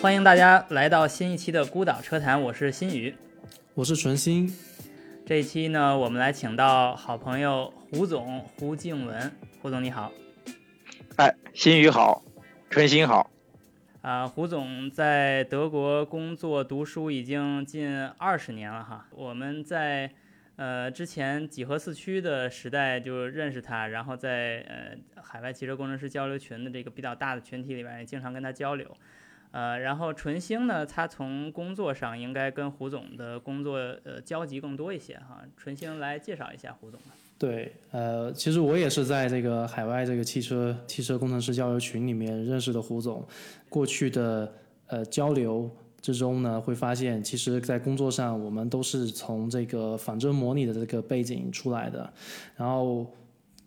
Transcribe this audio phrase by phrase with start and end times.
[0.00, 3.14] 欢迎大家来到新一期的孤岛车谈，我是新宇，
[3.74, 4.52] 我是纯心。
[5.24, 9.30] 这一期呢，我们来请到好朋友胡总胡静文，
[9.60, 10.12] 胡总你好。
[11.16, 12.24] 哎，新宇好，
[12.68, 13.30] 纯新好。
[14.00, 19.06] 啊，胡总在德国工作读书已经近二十年了哈。
[19.12, 20.10] 我们在
[20.62, 28.86] 呃之前几何四驱的时代就认识他，然后在呃海外汽车工程师交流群的这个比较大的群体里边，也经常跟他交流。
[29.50, 35.42] 呃，然后纯星呢，他从工作上应该跟胡总的工作呃交集更多一些哈。
[35.56, 37.08] 纯星来介绍一下胡总吧。
[37.36, 43.26] 对，呃，其实我也是在这个海外这个汽车汽车工程师交流群里面认识的胡总。
[43.68, 44.54] 过去的
[44.86, 45.68] 呃交流
[46.02, 52.12] 之中呢，会发现其实在工作上我们都是从这个仿真模拟的这个背景出来的，
[52.54, 53.06] 然后。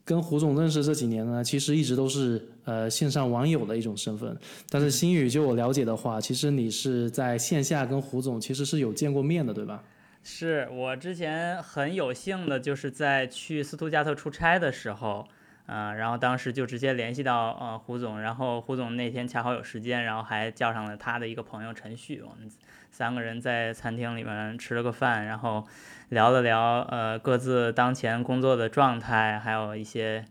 [0.08, 4.38] 跟胡总认识这几年呢，其实一直都是呃线上网友的一种身份。
[4.70, 9.84] 但是新宇，就我了解的话，其实你是在线下跟胡总其实是有见过面的，对吧？
[10.22, 15.28] 是我之前很有幸的，就是在去斯图加特出差的时候，
[15.68, 22.50] 嗯，然后当时就直接联系到呃胡总，然后胡总那天恰好有时间，然后还叫上了他的一个朋友陈旭，我们
[22.92, 25.66] 三个人在餐厅里面吃了个饭，然后。
[26.10, 30.24] 聊了聊，呃，各自当前工作的状态，还有一些，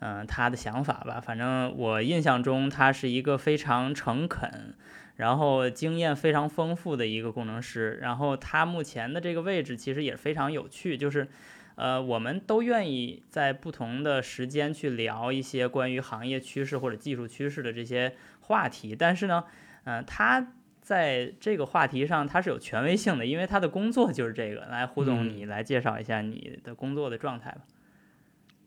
[0.00, 1.20] 嗯，他的想法吧。
[1.20, 4.74] 反正我印象中，他是一个非常诚恳，
[5.14, 7.96] 然后经验非常丰富的一个工程师。
[8.02, 11.28] 然后他目前的这个位置其实也非常有趣，就是，
[11.76, 18.94] 呃，我们都愿意在不同的时间去聊一些关于行业趋势或者技术趋势的这些话题。
[18.94, 19.44] 但是呢，
[19.84, 20.52] 嗯，他。
[20.84, 24.66] 在这个话题上，他是有权威性的，因为他的工作就是这个。
[24.66, 27.60] 来，胡总，你来介绍一下你的工作的状态吧。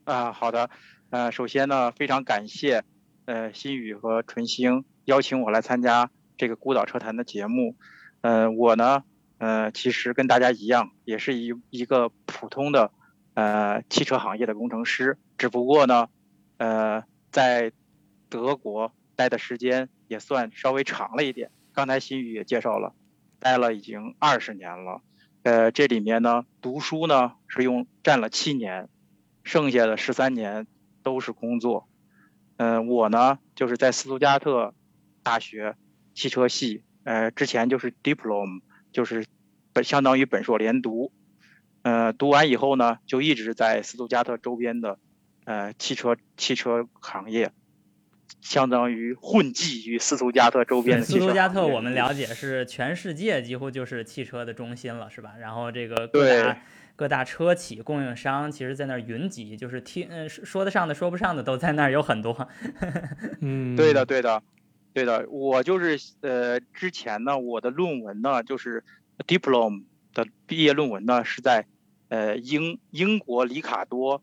[0.05, 0.67] 啊，好的。
[1.11, 2.83] 呃，首先呢，非常感谢
[3.25, 6.09] 呃新宇和纯星邀请我来参加
[6.39, 7.75] 这个孤岛车谈的节目。
[8.21, 9.03] 呃，我呢，
[9.37, 12.91] 呃，其实跟大家一样，也是一一个普通的
[13.37, 16.09] 呃汽车行业的工程师，只不过呢，
[16.57, 17.71] 呃，在
[18.29, 21.51] 德国待的时间也算稍微长了一点。
[21.71, 22.95] 刚才新宇也介绍了，
[23.39, 25.03] 待了已经二十年了，
[25.43, 28.89] 呃，这里面呢，读书呢是用占了七年，
[29.43, 30.65] 剩下的十三年
[31.03, 31.87] 都是工作。
[32.55, 34.73] 嗯，我呢就是在斯图加特
[35.21, 35.75] 大学
[36.15, 38.61] 汽车系，呃，之前就是 diplom，
[38.91, 39.27] 就是
[39.73, 41.11] 本相当于本硕连读。
[41.87, 44.99] 呃，读完以后呢，就一直在斯图加特周边的
[45.45, 47.53] 呃汽车汽车行业。
[48.41, 55.33] 相当于混迹于斯图加特周边的斯图加特，我们了解是全世界几乎就是汽车的中心了，是吧？
[55.39, 56.61] 然后这个各大
[56.95, 62.47] 各大车企供应商，其实在那儿云集，就是听嗯说得上的说不上的都在那儿有很多。
[63.41, 64.43] 嗯，对的，对的，
[64.93, 65.25] 对的。
[65.29, 68.83] 我就是呃之前呢，我的论文呢就是
[69.25, 71.65] diplom 的毕业论文呢是在
[72.09, 74.21] 呃英英国里卡多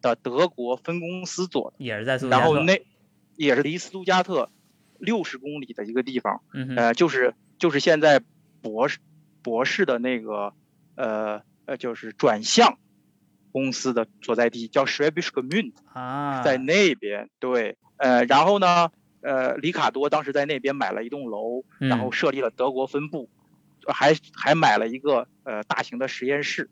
[0.00, 2.18] 的德国分公司做的，也是在。
[2.28, 2.82] 然后那
[3.36, 4.50] 也是离斯图加特
[4.98, 6.42] 六十公里的一个地方，
[6.76, 8.20] 呃，就是就是现在
[8.60, 8.98] 博士
[9.42, 10.52] 博士的那个
[10.94, 12.78] 呃呃，就是转向
[13.52, 18.90] 公司的所在地，叫 Schwäbisch Gmünd，啊，在那边对，呃，然后呢，
[19.22, 23.30] 呃，里卡多当时在那边买了一栋楼，然后设立了德国分部，
[23.88, 26.68] 还还买了一个呃大型的实验室，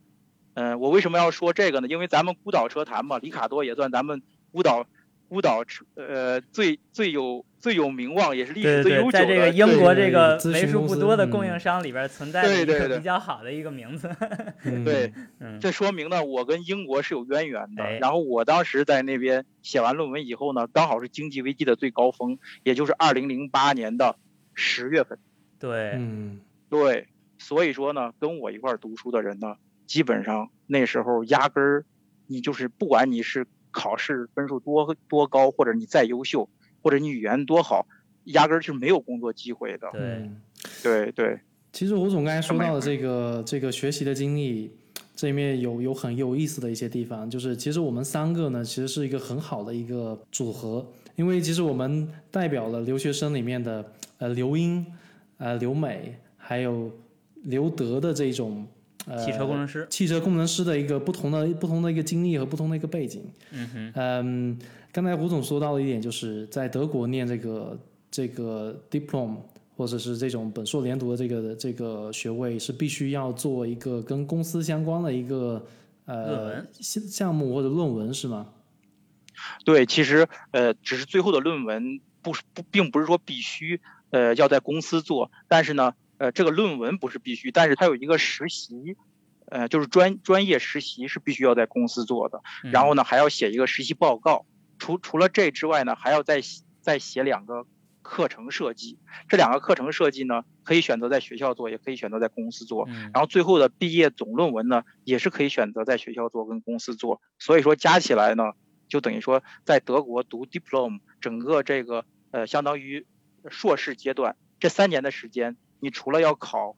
[0.61, 1.89] 嗯，我为什么要说这个呢？
[1.89, 4.21] 因为咱们孤岛车坛嘛，里卡多也算咱们
[4.51, 4.87] 孤岛。
[5.31, 14.09] 孤岛车呃最最有最有名望也是历史最悠久的，在这个英国这个为数不多的供应商里边存在的一个比较好的一个名字。
[14.87, 15.13] 对，
[15.61, 17.99] 这说明呢我跟英国是有渊源的。
[18.01, 24.17] 然后我当时在那边写完论文以后呢，刚好是经济危机的最高峰，也就是二零零八年的
[24.55, 25.19] 十月份。
[25.61, 29.57] 对，嗯，对，所以说呢，跟我一块读书的人呢，
[29.89, 31.85] 基本上那时候压根儿，
[32.29, 33.45] 你就是不管你是。
[33.71, 36.49] 考试分数多多高，或者你再优秀，
[36.81, 37.87] 或者你语言多好，
[38.25, 39.89] 压根儿是没有工作机会的。
[39.93, 40.31] 对，
[40.83, 41.41] 对对。
[41.71, 44.75] 其实吴总刚才说到的这个这个学习的经历，
[45.15, 50.85] 这里面有有很有意思的一些地方，就是其实我们三个呢，其实是一个很好的一个组合，
[51.15, 54.85] 因为其实我们代表了留学生里面的呃留英、
[55.37, 56.91] 呃留美，还有
[57.45, 58.67] 留德的这种。
[59.17, 63.23] 汽车工程师，汽车工程师的一个不同的不同的一个经历和不同的一个背景。
[63.53, 64.59] 嗯哼，嗯，
[64.93, 67.79] 刚才胡总说到的一点，就是在德国念这个
[68.11, 69.37] 这个 diplom
[69.77, 75.65] 或者是这种本硕连读的这个这个学位，是必须要做一个跟公司相关的一个
[76.05, 78.49] 呃项目或者论文是吗？
[79.65, 88.97] 对，其实呃，只是最后的论文不不，并不是说必须呃要在公司做，但是呢，呃，这个论文不是必须，但是它有一个实习，
[89.47, 94.45] 呃，就是专专业实习是必须要在公司做的，然后呢还要写一个实习报告。
[94.79, 96.41] 除除了这之外呢，还要再
[96.81, 97.67] 再写两个
[98.03, 98.99] 课程设计。
[99.29, 102.87] 这两个课程设计呢，可以选择在学校做，也可以选择在公司做。
[103.13, 107.21] 然后最后的毕业总论文呢，也是可以选择在学校做跟公司做。
[107.39, 108.53] 所以说加起来呢。
[108.91, 113.07] 就等于说，在德国读 diplom，整个这个呃，相当于
[113.51, 116.77] 硕士阶段这三年的时间，你除了要考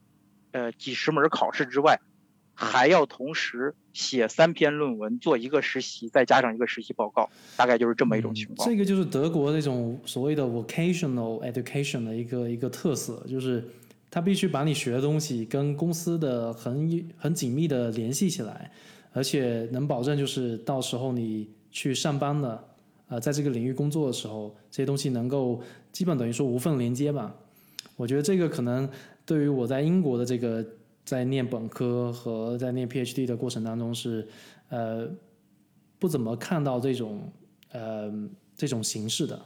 [0.52, 2.00] 呃几十门考试之外，
[2.54, 8.68] 还要同时写三篇论文，做一个实习，再加上一个实习报告，大概就是这么一种情况。
[8.68, 13.64] 这个就是德国那种所谓的 vocational education 的一个一个特色，就是
[14.10, 18.70] 他必须把你学的东西跟公司的很很紧密的联系起来，
[19.12, 21.48] 而且能保证就是到时候你。
[21.72, 22.64] 去上班的，
[23.06, 25.62] 呃，在这个领域工作的时候，这些东西能够
[25.92, 27.32] 基本等于说无缝连接吧。
[28.00, 28.88] 我觉得这个可能
[29.26, 30.64] 对于我在英国的这个
[31.04, 34.26] 在念本科和在念 PhD 的过程当中是，
[34.70, 35.06] 呃，
[35.98, 37.30] 不怎么看到这种
[37.72, 38.10] 呃
[38.56, 39.38] 这种形式的。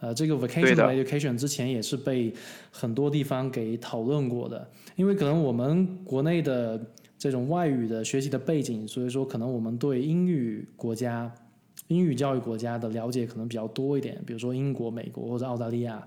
[0.00, 2.34] 呃，这个 vocational education 之前也是被
[2.72, 6.84] 很多地方给讨论过的，因为可能我们国内的
[7.16, 11.32] 这种外语的学习的背景，所以说可能我们对英语国家。
[11.88, 16.06] 英语教育国家的了解可能比较多一点，比如说英国、美国或者澳大利亚，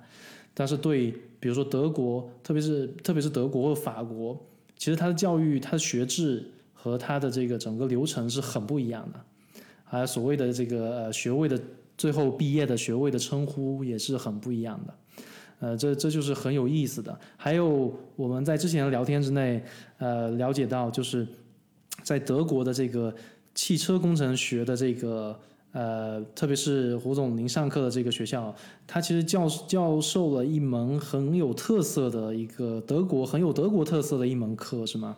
[0.57, 4.35] 但是对比如说德国，特别是特别是德国或法国，
[4.77, 9.19] 其实它的教育、它的学制和它的这个整个流程是很不一样的，
[9.83, 11.59] 还有所谓的这个呃学位的
[11.97, 14.93] 最后毕业的学位的称呼也是很不一样的，
[15.59, 17.19] 呃，这这就是很有意思的。
[17.35, 19.61] 还有我们在之前的聊天之内，
[19.97, 21.27] 呃，了解到就是
[22.01, 23.13] 在德国的这个
[23.53, 25.37] 汽车工程学的这个。
[25.75, 28.55] 呃，特别是胡总您上课的这个学校，
[28.87, 35.17] 他其实教教授了一门很有特色的一个德国很有德国特色的一门课，是吗？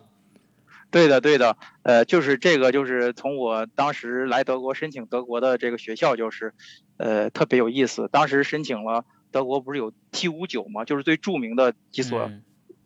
[0.90, 6.52] 对的，对的，呃，就是这个，就是从我当时来德国申请德国的这个学校，就是
[6.96, 8.08] 呃特别有意思。
[8.10, 10.84] 当时申请了德国不是有 T 五九吗？
[10.84, 12.28] 就是最著名的几所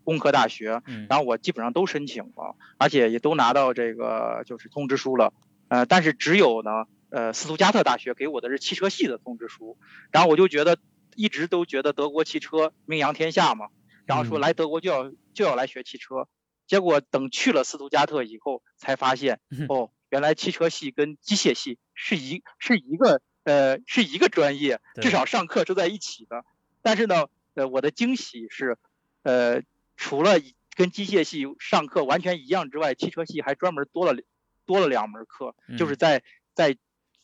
[0.05, 5.33] 工科大学，然后我基本上都申请了，而且也都拿到这个就是通知书了，
[5.69, 6.85] 呃，但是只有呢。
[7.13, 9.77] 呃，斯图加特大学给我的是汽车系的通知书，
[10.11, 10.79] 然后我就觉得
[11.15, 13.69] 一直都觉得德国汽车名扬天下嘛，
[14.07, 16.27] 然后说来德国就要就要来学汽车，
[16.67, 26.47] 结果等去了斯图加特以后才发现，哦，原来汽车系跟机械系是一是一个呃是一个专业，至少上课是在一起的。
[26.81, 28.79] 但是呢，呃，我的惊喜是，
[29.23, 29.61] 呃，
[29.99, 30.41] 除了
[30.77, 34.19] 跟机械系上课完全一样之外，汽车系还专门多了
[34.65, 36.23] 多了两门课，就是在
[36.55, 36.79] 在。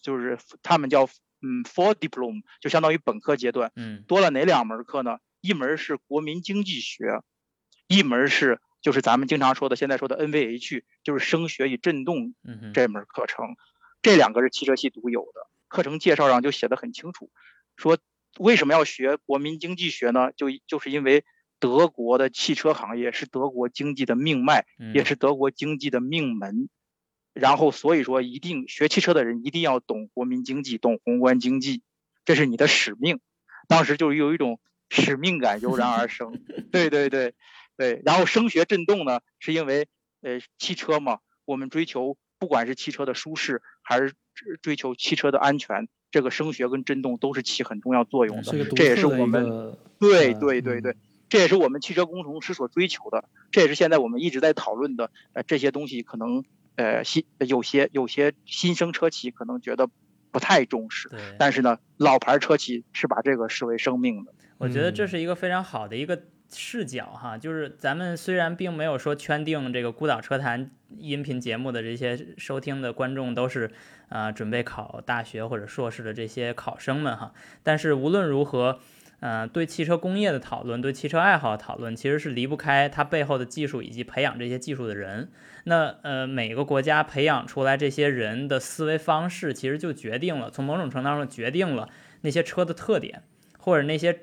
[0.09, 1.05] 就是他们叫
[1.43, 5.19] 嗯，for diploma，就相当于本科阶段，嗯，多了哪两门课呢？
[5.43, 7.21] 一门是国民经济学，
[7.89, 12.35] 一门是就是咱们经常说的现在说的 NVH，就是声学与振动
[12.73, 13.55] 这门课程，
[14.01, 15.47] 这两个是汽车系独有的。
[15.69, 17.31] 课程介绍上就写的很清楚，
[17.77, 17.99] 说
[18.39, 20.33] 为什么要学国民经济学呢？
[20.35, 21.23] 就就是因为
[21.61, 24.65] 德国的汽车行业是德国经济的命脉，
[24.95, 26.71] 也是德国经济的命门。
[27.41, 31.83] 然后，所以说，一定学汽车的人一定要懂国民经济，懂宏观经济，
[32.25, 33.21] 这是你的使命。
[33.69, 34.59] 当时就有一种
[34.91, 36.33] 使命感油然而生。
[36.73, 37.35] 对对对
[37.77, 38.03] 对。
[38.05, 39.87] 然后声学振动呢，是因为
[40.21, 44.15] 呃汽车嘛，我们追求不管是汽车的舒适，还是
[44.61, 48.65] 追求汽车的安全，这个声学跟振动都是起很重要作用的。
[48.75, 50.97] 这也是我们对对对对，
[51.29, 53.29] 这也是我们汽车工程师所追求的。
[53.53, 55.13] 这也是现在我们一直在讨论的。
[55.35, 56.43] 呃，这些东西可能。
[56.79, 59.91] 呃，新有些有些新生车企可能觉得
[60.31, 64.33] 不太重视，但是呢，老牌车企是把这个视为生命的。
[64.59, 73.73] 我觉得这是一个非常好的一个视角哈，就是咱们虽然并没有说圈定这个孤岛车坛音频节目的这些收听的观众都是
[74.09, 77.33] 啊准备考大学或者硕士的这些考生们哈，
[77.65, 78.79] 但是无论如何。
[79.21, 85.31] 嗯，对汽车工业的讨论，对汽车爱好讨论，其实是离不开它背后的技术以及培养这些技术的人。
[85.65, 91.89] 那呃，每个国家培养出来这些人的思维方式，其实就决定了，从某种程度上决定了
[92.21, 93.25] 那些车的特点，
[93.59, 94.21] 或者那些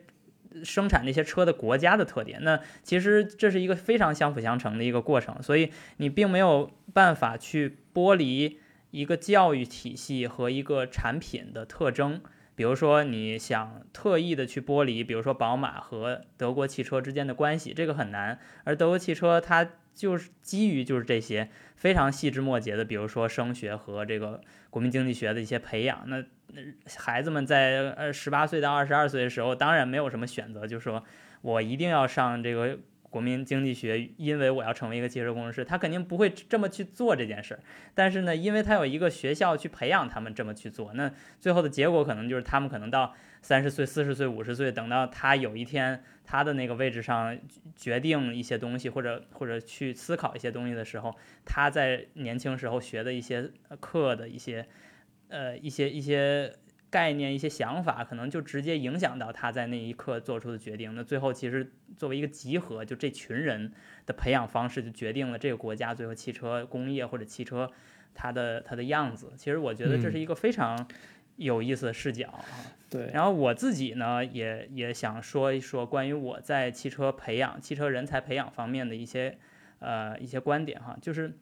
[0.63, 2.41] 生产那些车的国家的特点。
[2.43, 8.59] 那其实这是一个非常相辅相成的一个过程，所以你并没有办法去剥离
[8.91, 12.21] 一个教育体系和一个产品的特征。
[12.55, 18.39] 比如说，你想特意的去剥离，比如说宝马和德国汽车之间的关系，这个很难。
[18.63, 26.03] 而德国汽车它就是基于就是这些非常细枝末节的，比如说升学和这个国民经济学的一些培养。
[26.07, 26.61] 那那
[26.97, 31.03] 孩子们在呃十八岁到二十二岁的时候，当然没有什么选择，就是说
[31.41, 32.79] 我一定要上这个。
[33.15, 37.61] 国民经济学，因为我要成为一个汽车工程师，他肯定不会这么去做这件事儿。
[37.93, 47.39] 但是呢，因为他有一个学校去培养他们这么去做，那最后的结果可能就是他们可能到三十岁、四十岁、五十岁，等到他有一天他的那个位置上
[47.73, 54.67] 决定一些东西，或者或者去思考一些东西的时候，他在年轻时候学的一些课的一些
[55.29, 56.53] 呃一些一些。
[56.95, 60.95] 概念一些想法，可能就直接影响到他在那一刻做出的决定。
[60.95, 63.73] 那最后其实作为一个集合，就这群人
[64.05, 67.69] 的培养方式，就决定了这个国家最后汽车工业或者汽车
[68.13, 69.33] 它的它的样子。
[69.35, 70.87] 其实我觉得这是一个非常
[71.35, 72.47] 有意思的视角啊。
[72.89, 73.11] 对。
[73.13, 79.37] 然后我自己呢，也也想说一说关于我在汽车培养、汽车人才培养方面的一些
[79.79, 80.97] 呃一些观点哈。
[81.01, 81.33] 就是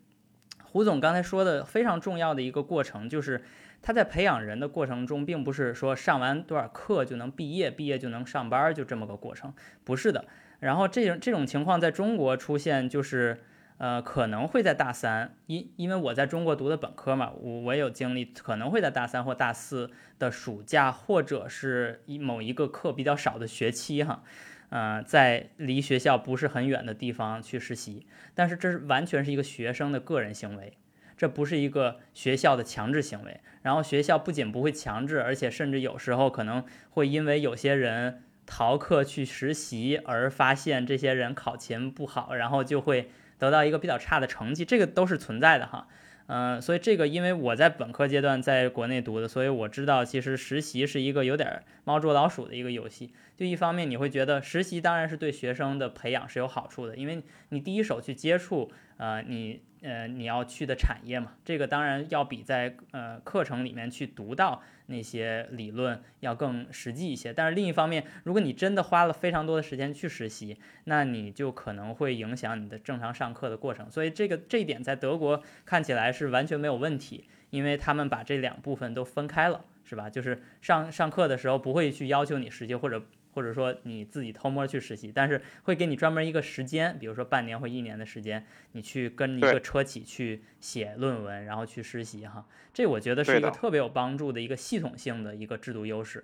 [0.63, 3.43] 胡总刚才说的非常重要的一个过程，就是。
[3.83, 10.25] 他在培养人的过程中，并不是说上完多少课就能毕业，毕业就能上班，就这么个过程，不是的。
[10.61, 13.43] 然后这种这种情况在中国出现，就是
[13.77, 24.23] 呃可能会在大三，因因为我在中国读的本科嘛，我我有经历，可能会在大三或大四的暑假，或者是一某一个课比较少的学期哈，
[24.69, 30.77] 呃，在离学校不是很远的地方去实习，但是这是完全是一个学生的个人行为。
[31.15, 45.88] 这不是一个学校的强制行为，然后学校不仅不会强制，而且甚至有时候可能会因为有些人逃课去实习而发现这些人考勤不好，然后就会得到一个比较差的成绩，这个都是存在的哈。
[46.27, 53.13] 嗯，所以这个因为我在本科阶段在国内读的，所以我知道其实实习是一个有点猫捉老鼠的一个游戏。
[53.38, 59.62] 就一方面你会觉得实习当然是对学生的培养是有好处的，因为你第一手去接触，呃，你。
[59.83, 67.33] 呃，你要去的产业嘛，这个当然要比在呃课程里面去读到那些理论要更实际一些。
[67.33, 73.91] 但是另一方面，如果你真的花了非常多的时间去实习，那你就可能会影响你的正常上课的过程。
[73.91, 80.09] 所以这个这一点在德国看起来是完全没有问题，因为他们把这两部分都分开了，是吧？
[80.09, 83.03] 就是上上课的时候不会去要求你实习或者。
[83.33, 92.47] 或者说你自己偷摸去实习，但是会给你专门一个时间，比如说半年或一年的时间，你去跟一个车企去写论文，然后去实习哈。
[92.73, 96.23] 这我觉得是一个特别有帮助的一个系统性的一个制度优势。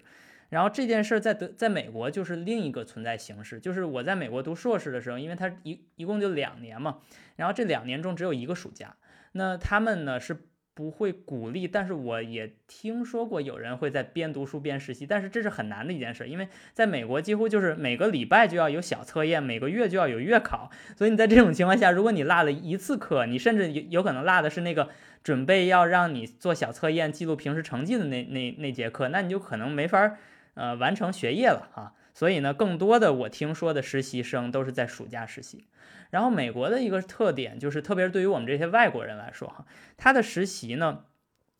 [0.49, 6.99] 然后这件事在德在美国就是另一个存在形式，就是我在美国读硕士的时候，因为它一一共就两年嘛，
[7.35, 8.95] 然后这两年中只有一个暑假，
[9.33, 10.45] 那他们呢是。
[10.73, 24.89] 不会鼓励，但是我也听说过有人会在边读书边实习，但是这是很难的一件事，因为在美国几乎就是每个礼拜就要有小测验，每个月就要有月考，所以你在这种情况下，如果你落了一次课，你甚至有有可能落的是那个
[25.21, 30.15] 准备要让你做小测验记录平时成绩的那那那节课，那你就可能没法
[30.53, 31.93] 呃完成学业了哈。
[32.19, 35.67] 所以呢，更多的我听说的实习生都是在暑假实习。
[36.09, 41.05] 然后美国的一个特点就是，特别是对于我们这些外国人来说，哈，他的实习呢，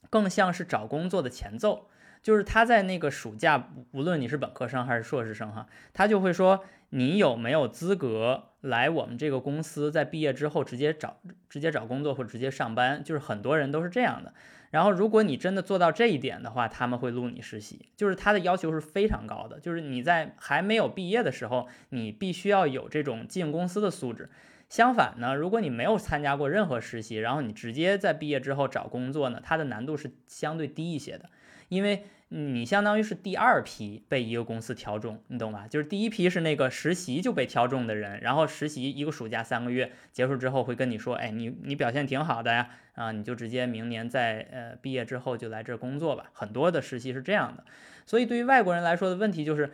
[0.10, 1.88] 更像是找工作的前奏。
[2.22, 13.02] 就是他在那个暑假，无论你是本科生还是硕士生，哈，他就会说你有没有资格来我们这个公司，在毕业之后直接找直接找工作或者直接上班。
[13.02, 14.34] 就是很多人都是这样的。
[14.72, 17.88] 然后，如果你真的做到这一点的话，他们会录你实习。
[17.96, 24.30] 就是他的要求是非常高的，就是你在还没有毕业的时候，你必须要有这种进公司的素质。
[24.70, 31.28] 相反呢，如果你没有参加过任何实习，然后你直接在毕业之后找工作呢，它的难度是相对低一些的，
[31.70, 32.04] 因为。
[32.32, 35.66] 你相当于是第二批被一个公司挑中，你懂吧？
[35.68, 46.30] 就是第一批是那个实习就被挑中的人，然后实习一个暑假三个月结束之后会跟你说，哎，你你表现挺好的呀，啊，你就直接明年在呃毕业之后就来这儿工作吧。
[46.32, 47.66] 很多的实习是这样的，
[48.06, 49.72] 所以对于外国人来说的问题就是，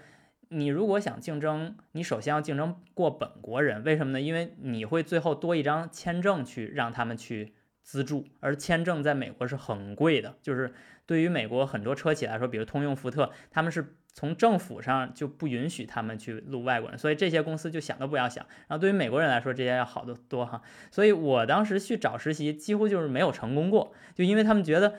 [0.47, 4.21] 你如果想竞争，你首先要竞争过本国人，为什么呢？
[4.21, 7.51] 因为你会最后多一张签证去让他们去
[7.83, 10.73] 资助，而签证在美国是很贵的，就是。
[11.05, 18.45] 对于美国很多车企来说，比如通用、福特，他们是从政府上就不允许他们去录外国人，所以这些公司就想都不要想。
[18.67, 20.61] 然后对于美国人来说，这些要好得多哈。
[20.89, 24.95] 所以我当时去找实习，几乎就是没有成功过，就因为他们觉得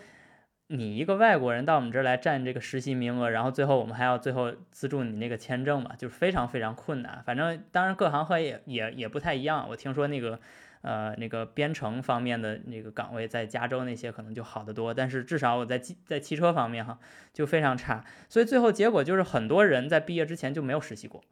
[0.68, 7.22] 你一个外国人到我们这儿来占这个实习名额，然后最后我们还要最后资助你那个签证嘛，就是非常非常困难。
[7.24, 10.38] 反正当然各行各业也也不太一样，我听说那个。
[10.86, 16.96] 呃，那个编程方面的那个岗位在加州那些可能就好得多，但是至少我在在汽车方面哈
[17.32, 21.24] 就非常差，所以最后结果就是很多人在毕业之前就没有实习过。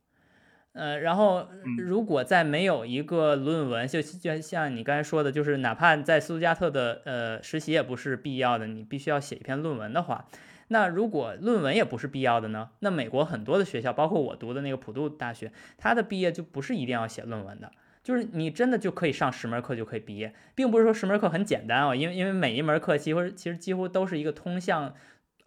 [0.72, 1.46] 呃，然后
[1.78, 10.26] 如果在没有一个论文，就就像你刚才说的，就是哪怕在斯图加特的呃实习也不是必要的，你必须要写一篇论文的话，
[10.66, 12.70] 那如果论文也不是必要的呢？
[12.80, 17.70] 那美国很多的学校，包括我读的那个普渡大学，它的毕业就不是一定要写论文的，
[18.04, 24.94] 就是你真的就可以上十门课就可以毕业，并不是说十门课很简单哦，因为因为每一门课其实其实几乎都是一个通向。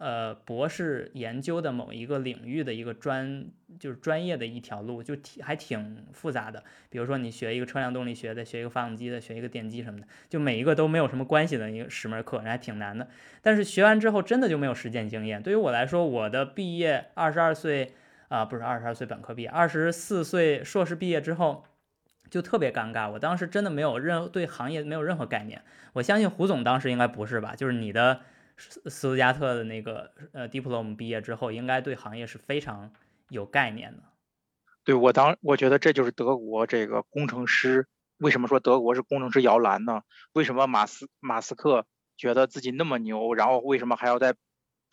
[0.00, 3.46] 呃，博士研究的某一个领域的一个专，
[3.80, 6.62] 就是专业的一条路，就挺还挺复杂的。
[6.88, 13.08] 比如说你学一个车辆动力学的，学一个发动机的，学一个电机什么的，就每一个都没有什么关系的一个十门课，那还挺难的。
[13.42, 15.42] 但是学完之后真的就没有实践经验。
[15.42, 17.92] 对于我来说，我的毕业二十二岁
[18.28, 21.64] 啊，不是二十二岁本科毕业，二十四岁硕士毕业之后
[22.30, 23.10] 就特别尴尬。
[23.10, 25.62] 我当时真的没有任对行业没有任何概念。
[25.92, 27.54] 我相信胡总当时应该不是吧？
[27.56, 28.20] 就是你的。
[28.60, 32.90] 斯斯图加特的那个呃 diploma 毕业之后，应该对行业是非常
[33.28, 34.02] 有概念的。
[34.82, 40.02] 对我当我觉得这就是德国这个工程师为什么说德国是工程师摇篮呢？
[40.32, 44.34] 为什么马斯马斯克觉得自己那么牛，然后为什么还要在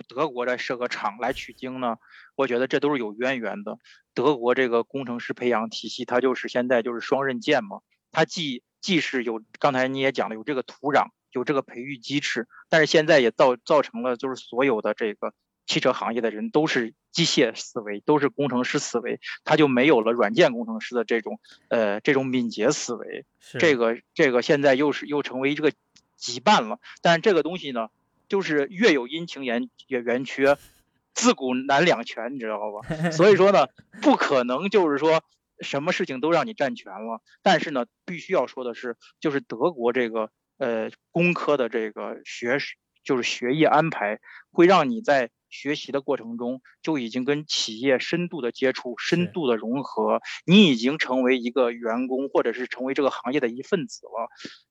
[0.07, 1.97] 德国再设个厂来取经呢？
[2.35, 3.77] 我觉得这都是有渊源的。
[4.13, 11.09] 德国这个工程师培养体系，它就是现在就是双刃剑嘛，它既既是有刚才你也讲了有这个土壤。
[11.31, 15.33] 有这个培育机制，但是现在也造造成了，就是所有的这个
[15.65, 23.25] 汽车行业的人都是机械思维，都是工程师思维，他就没有了软件工程师的这种呃这种敏捷思维。
[23.59, 25.73] 这个这个现在又是又成为这个
[26.17, 26.79] 羁绊了。
[27.01, 27.89] 但是这个东西呢，
[28.27, 30.57] 就是月有阴晴圆圆缺，
[31.13, 32.87] 自古难两全，你知道吧？
[33.11, 33.67] 所以说呢，
[34.01, 35.23] 不可能就是说
[35.59, 37.21] 什么事情都让你占全了。
[37.41, 40.29] 但是呢，必须要说的是，就是德国这个。
[40.57, 42.59] 呃，工科的这个学
[43.03, 44.21] 就是学业安排，
[44.53, 54.29] 会让你在学习的过程中就已经跟企业深度的接触、深度的融合，你已经成为一个员工，或者是成为这个行业的一份子了。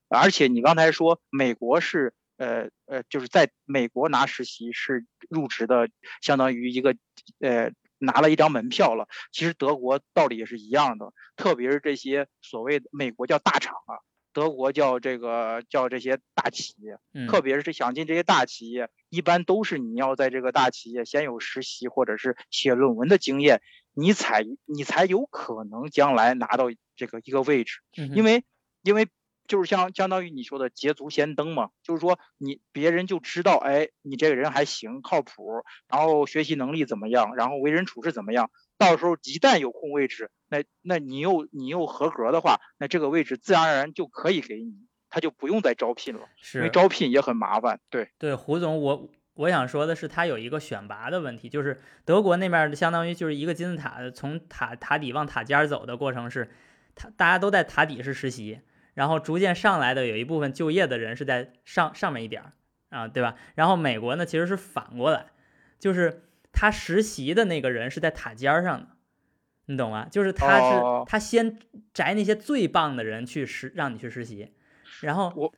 [0.09, 5.89] 而且你刚才说美国是呃呃，就是在美国拿实习是入职的，
[6.21, 6.95] 相当于一个
[7.39, 9.07] 呃拿了一张门票了。
[9.31, 13.99] 其实德国道理也是一样的，特别是这些所谓的美国叫大厂啊。
[14.33, 23.61] 德国叫这个叫这些大企业，特别是想进这些大企业，一般都是你要在这个大企业先有实习或者是写论文的经验，
[23.93, 26.65] 你才你才有可能将来拿到
[26.97, 27.79] 这个一个位置，
[28.13, 28.43] 因为
[28.83, 29.07] 因为
[29.47, 38.49] 就是相相当于你说的捷足先登嘛，就是说你别人就知道，哎，你这个人还行，靠谱，然后学习能力怎么样，然后为人处事怎么样。
[38.77, 44.73] 到时候一旦有空位置，那那你又你又合格的话，那这个位置自然而然就可以给你，
[45.09, 47.79] 他就不用再招聘了，因为招聘也很麻烦。
[47.89, 56.51] 对对，胡总，我我想说的是，他有一个选拔的问题，就是德国那边相当于就是一个金字塔，从塔塔底往塔尖走的过程是，
[56.95, 58.59] 他大家都在塔底是实习，
[58.95, 62.53] 然后逐渐上来的有一部分就业的人是在上上面一点儿
[62.89, 63.35] 啊，对吧？
[63.53, 65.27] 然后美国呢其实是反过来，
[65.79, 66.23] 就是。
[66.57, 68.87] 他实习的那个人是在塔尖上的，
[69.65, 70.07] 你懂吗？
[70.09, 71.59] 就是他是他先
[71.93, 74.53] 摘那些最棒的人去实让你去实习，
[75.01, 75.53] 然后我，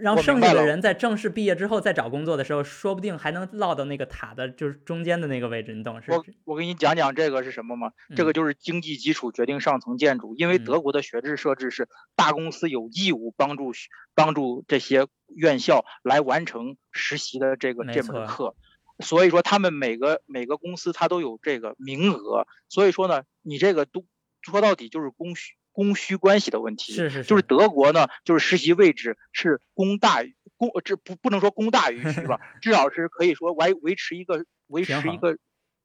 [0.00, 6.12] 然后剩下的人在正式毕业之后再找工作的时候，说不定还能落到那个塔的就是中间的那个位置，你懂是？
[6.12, 7.90] 我我给你讲讲这个是什么吗？
[8.14, 13.72] 这个就是经济基础决定上层建筑，因为德国的学制设置是大公司有义务帮助
[14.14, 18.54] 帮助这些院校来完成实习的这个这门课。
[19.00, 24.04] 所以说，他们每个每个公司它都有这个名额，所以说呢，你这个都
[24.42, 26.92] 说到底就是供需供需关系的问题。
[26.92, 35.36] 是是，就是德国呢，就是实习位置是供大于供，这不不能说供大于 需吧，至少是可以说维维持一个维持一个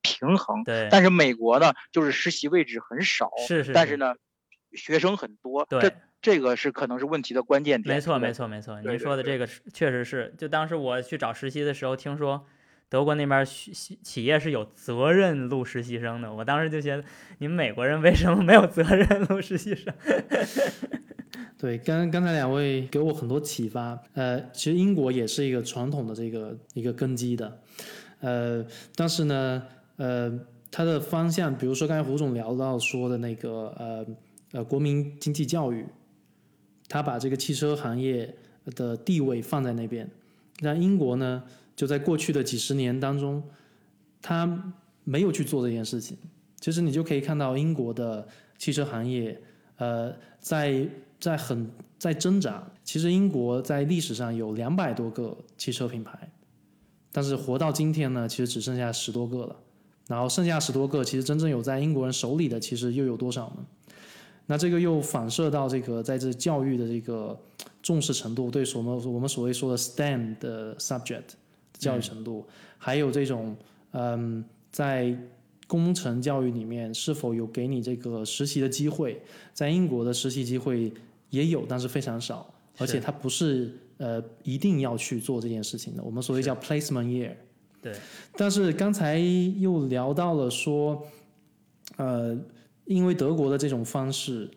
[0.01, 0.63] 平衡。
[0.63, 0.87] 对。
[0.91, 4.13] 但是美国呢，就是实习位置很少，是是，但是呢，
[4.73, 5.65] 学生很多。
[5.65, 5.93] 对。
[6.19, 7.95] 这个是可能是问题的关键点。
[7.95, 12.45] 没错没错没错，您说的这个确实是，就当时我去找实习的时候，听说。
[12.89, 17.03] 德国那边企企业是有责任录实习生的，我当时就觉得
[17.39, 19.93] 你们美国人为什么没有责任录实习生？
[21.59, 23.99] 对，刚刚才两位给我很多启发。
[24.13, 27.59] 呃，其实英国也是一个传统的这个一个根基的，
[28.21, 29.63] 呃，但是呢，
[29.97, 30.39] 呃，
[30.71, 34.05] 它的方向，比如说刚才胡总聊到说的那个呃
[34.53, 35.85] 呃国民经济教育，
[36.87, 38.33] 他把这个汽车行业
[38.75, 40.09] 的地位放在那边，
[40.61, 41.43] 那英国呢？
[41.77, 43.41] 就在过去的几十年当中，
[44.21, 44.73] 他
[45.05, 46.17] 没有去做这件事情。
[46.59, 49.39] 其实你就可以看到英国的汽车行业，
[49.77, 50.85] 呃，在
[51.19, 52.61] 在很在挣扎。
[52.83, 56.29] 其实英国在历史上有两百多个汽车品牌，
[57.11, 59.55] 但是活到今天呢，其实只剩下十多个了。
[60.07, 63.65] 然后剩下十多个，其实真正有在英国人手里的，其实又有多少呢？
[64.47, 67.37] 那这个又反射到这个在这教育的这个
[67.83, 71.35] 重视程度，对什么我们所谓说的 STEM 的 subject
[71.77, 72.45] 教育程度，
[72.77, 73.55] 还有这种
[73.91, 75.17] 嗯，在
[75.67, 79.21] 工程教育里面是否有给你这个实习的机会？
[79.53, 80.91] 在英国的实习机会
[81.29, 86.03] 也有，但是非常少，而且它不是呃一定要去做这件事情的。
[86.03, 87.31] 我们所谓叫 placement year。
[87.81, 87.93] 对。
[88.35, 91.03] 但是刚才又聊到了说，
[91.97, 92.37] 呃。
[92.85, 94.49] 因为德国的这种方式，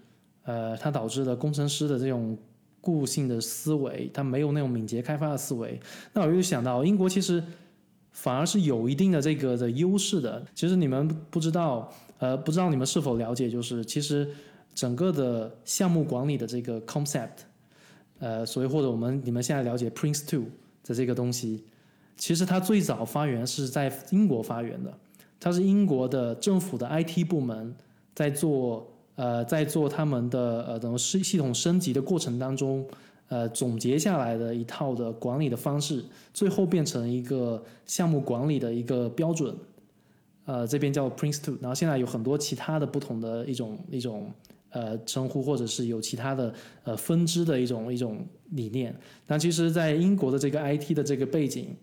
[0.44, 2.38] 呃，它导致了工程师的这种
[2.80, 5.80] 固性的思维，他没有那种敏捷开发的思维。
[6.12, 7.42] 那我又想到，英国其实
[8.12, 10.44] 反而是有一定的这个的优势的。
[10.54, 14.28] 其实你们不知道，呃，不知道你们是否了解，就是其实
[14.74, 17.44] 整个的项目管理的这个 concept，
[18.18, 20.46] 呃，所谓或者我们你们现在了解 Prince Two
[20.84, 21.64] 的这个东西，
[22.16, 24.98] 其实它最早发源是在英国发源的，
[25.38, 27.74] 它是英国的政府的 IT 部门。
[28.12, 28.86] 在做
[29.20, 32.82] 呃，在做他们的呃，等系系统升级的过程当中，
[33.28, 36.02] 呃，总结下来的一套的管理的方式，
[36.32, 39.54] 最后变成一个项目管理的一个标准，
[40.46, 44.32] 呃，这边叫 Prince Two，然后现在有很多其他的不同的一种一种
[44.70, 46.54] 呃称呼，或者是有其他的
[46.84, 48.98] 呃分支的一种一种理念。
[49.26, 51.76] 但其实，在英国的这个 IT 的这个背景，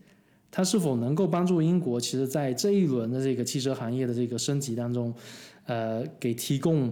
[0.49, 5.13] 它是否能够帮助英国，其实在这一轮的这个汽车行业的这个升级当中。
[5.67, 6.89] 呃，给提供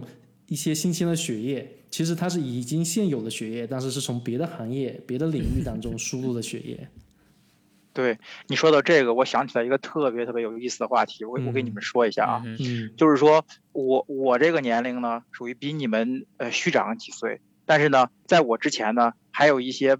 [0.48, 6.88] 一些新鲜的血液，其实它是已经现有的血液，但是是从别的行业、别的领域当中输入的血液。
[7.92, 19.96] 对你说到这个，我想起来一个特别特别有意思的话题，我我给你们说一下啊，嗯，就是说我我这个年龄呢，属于比你们呃虚长几岁，但是呢，在我之前呢，还有一些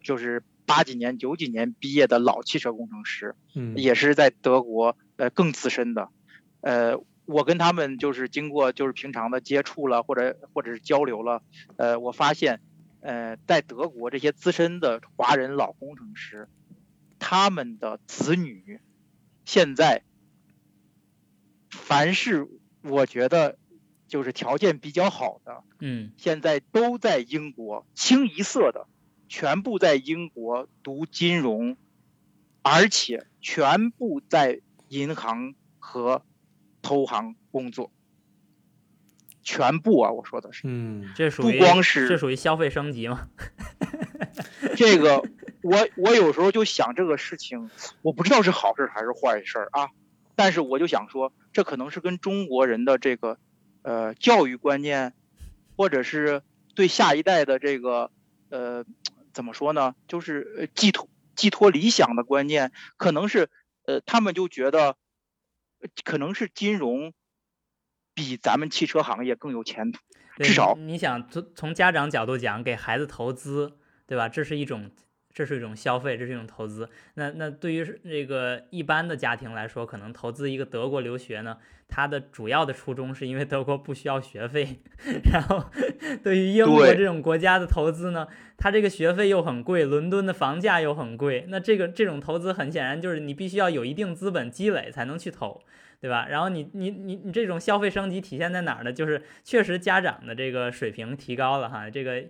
[0.00, 6.08] 就是八几年、九几年毕业的老汽车工程师，嗯，也是在德国呃更资深的，
[6.62, 7.02] 呃。
[7.30, 11.42] 我跟他们就是经过就是平常的接触了，或者或者是交流了，
[11.76, 12.60] 呃，我发现，
[13.00, 16.48] 呃，在德国这些资深的华人老工程师，
[17.20, 18.80] 他们的子女，
[19.44, 20.02] 现在，
[21.70, 22.48] 凡是
[22.82, 23.56] 我觉得
[24.08, 28.88] 就是条件比较好的，嗯，现在都在英国，清一色的，
[29.28, 31.76] 全部在英国读金融，
[32.62, 36.24] 而且全部在银行和。
[36.82, 37.90] 投行工作，
[39.42, 40.10] 全部啊！
[40.10, 43.28] 我说的是，嗯，这属于不光是这属于消费升级吗？
[44.76, 45.22] 这个，
[45.62, 47.70] 我我有时候就想这个事情，
[48.02, 49.88] 我不知道是好事还是坏事啊。
[50.34, 53.38] 但是我就想说，这可能是跟中国人的这个
[53.82, 55.12] 呃教育观念，
[55.76, 56.42] 或者是
[56.74, 58.10] 对下一代的这个
[58.48, 58.84] 呃
[59.32, 63.50] 怎么说呢，就是寄托寄托理想的观念，可能是
[63.84, 64.96] 呃他们就觉得。
[66.04, 67.12] 可能是金融
[68.14, 70.00] 比咱们汽车行业更有前途，
[70.36, 74.28] 至少你想从从家长角度讲，给孩子投资，对吧？
[74.28, 74.90] 这是一种。
[75.32, 76.88] 这是一种消费，这是一种投资。
[77.14, 81.56] 那那对于这个一般的家庭来说，可能投资一个德国留学呢，
[81.88, 84.80] 它的主要的初衷是因为德国不需要学费。
[85.32, 85.64] 然后
[86.22, 91.46] 对于英国这种国家的投资呢，它这个学费又很贵，伦敦的房价又很贵。
[91.48, 95.62] 那这个这种投资很显然就是你必须要有一定资本积累才能去投。
[96.00, 96.26] 对吧？
[96.28, 98.92] 然后你你你你这种消费升级体现在哪儿呢？
[98.92, 102.24] 就是确实家长的这个水平提高了哈，这个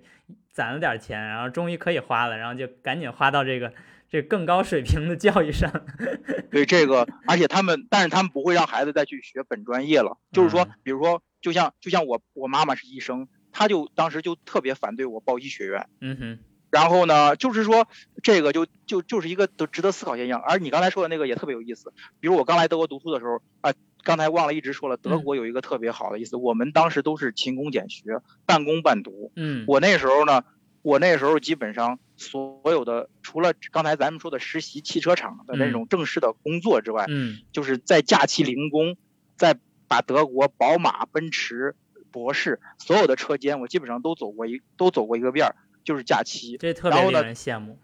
[0.51, 3.73] 攒了点钱，然后终于可以花了，然后就赶紧花到这个
[4.09, 5.71] 这更高水平的教育上。
[6.51, 10.19] 对这个，而且他们，但是他们不会让孩子再去学本专业了。
[10.33, 15.87] 就是说，比如说，就像就像我我妈妈是医生，她就当时就特别反对我报医学院。
[16.01, 16.39] 嗯哼。
[16.71, 17.89] 然后呢，就是说
[18.23, 20.41] 这个就就就是一个都值得思考现象。
[20.41, 29.33] 而你刚才说的那个也特别有意思，比如我刚来德国读书的时候啊，刚才忘了一直说了，德国有一个特别好的意思，我们当时都是勤工俭学，半工半读。
[29.35, 30.45] 嗯，我那时候呢，
[30.83, 38.97] 我那时候基本上所有的除了刚才咱们说的实习汽车厂的那种正式的工作之外，嗯，就是在假期零工，
[39.37, 41.75] 在把德国宝马、奔驰、
[42.13, 45.57] 博士所有的车间，我基本上都走过一都走过一个遍儿。
[45.85, 47.79] 就是假期，这特别令人羡慕。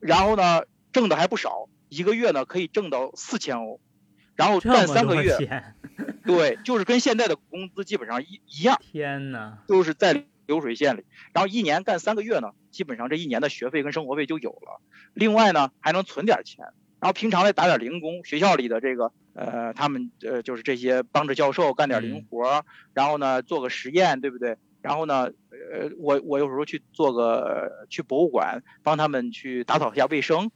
[0.00, 3.80] 然后呢，挣的还不少，一个月呢可以挣到四千欧，
[4.36, 5.36] 然后干三个月，
[6.24, 8.78] 对，就是跟现在的工资基本上一一样。
[8.80, 11.04] 天哪，都是在流水线里。
[11.32, 14.80] 然后一年干三个月呢，基本上这一年的学费跟生活费就有了。
[15.14, 16.64] 另外呢，还能存点钱，
[17.00, 24.56] 然后平常再打点零工，学校里的这个呃，他们呃就是这些帮着教授干点零活，然后呢做个实验，对不对？
[24.80, 30.50] 然后呢，呃，我我有时候去做个去博物馆，帮他们去打扫一下卫生，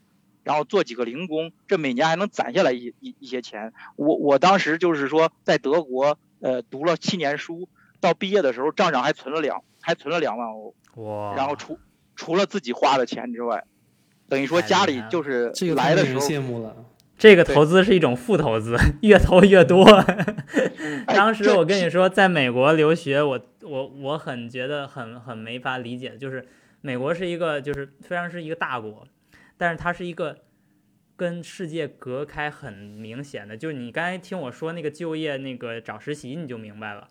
[0.45, 3.73] 然后做几个零工，这每年还能攒下来一一一些钱。
[3.97, 7.69] 我我当时就是说在德国呃读了七年书，
[8.01, 11.79] 到毕业的时候账上还存了两还存了两万欧，哇，然后除
[12.15, 13.65] 除了自己花的钱之外，
[14.29, 16.77] 等于说家里就是这个来的时候。
[17.19, 19.85] 这个投资是一种负投资， 越投越多。
[21.07, 26.47] 哎当时我跟你说，在美国留学，我我我很觉得很很没法理解，就是
[26.81, 29.07] 美国是一个就是虽然是一个大国，
[29.57, 30.39] 但是它是一个
[31.17, 37.09] 跟世界隔开很明显的，就是你刚才听我说那个就业那个找实习，你就明白了。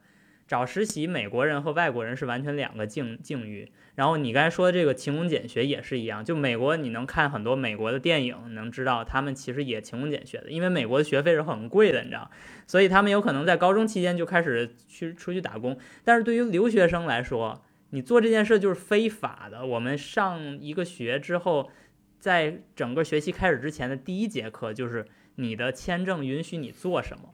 [0.51, 3.71] 找实习，美国人和外国人是完全两个境境遇。
[3.95, 12.29] 然后你刚才说的这个勤工俭学也是一样，就美国你能看很多美国的电影，能知道他们其实也勤工俭学的，因为美国的学费是很贵的，你知道，
[12.67, 15.77] 所以他们有可能在高中期间就开始去出去打工。
[16.03, 19.65] 但是对于留学生来说，你做这件事就是非法的。
[19.65, 21.71] 我们上一个学之后，
[22.19, 27.33] 在整个学期开始之前的第一节课就是你的签证允许你做什么。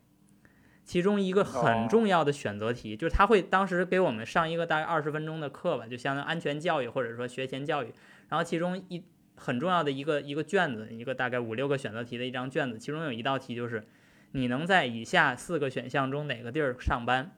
[0.87, 1.87] 其中一个很哦。
[1.89, 7.93] 重要的选择题，就是他会当时给我们上一个大概二十分钟的课吧，就相当于安全教育或者说学前教育。
[8.29, 9.03] 然后其中一
[9.35, 13.85] 很重要的一个一个卷子，一个大概五六个选择题的一张卷子，其中有一道题就是
[14.31, 17.35] 你能在以下四个选项中哪个地儿上班，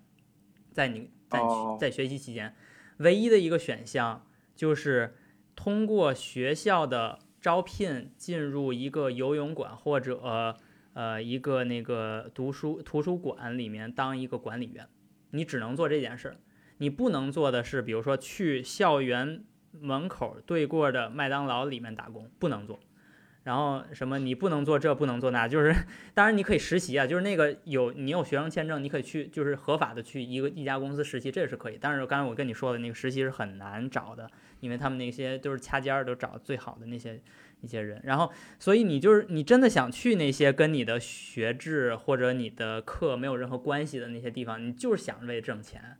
[0.71, 1.75] 在你在哦。
[1.81, 2.55] 在学习期间，
[2.97, 5.15] 唯一的一个选项就是
[5.55, 10.55] 通过学校的招聘进入一个游泳馆或者呃
[10.99, 14.85] 呃一个那个读书图书馆里面当一个管理员，
[15.31, 16.35] 你只能做这件事儿。
[16.79, 22.81] 你不能做的是，比如说去校园门口对过的麦当劳里面打工，不能做。
[23.43, 25.73] 然后什么你不能做这，不能做那，就是
[26.13, 31.77] 当然你可以实习啊，就是那个有你有学生签证，你可以去就是合法的去一个一家公司实习，这是可以。
[31.79, 37.21] 但是刚才我跟你说的那个实习是很难找的，因为他们那些都是掐尖儿，都找最好的那些
[37.61, 37.99] 一些人。
[38.03, 45.97] 然后所以你就是你真的想去那些跟你的学制或者你的课没有任何关系的那些地方，你就是想为挣钱，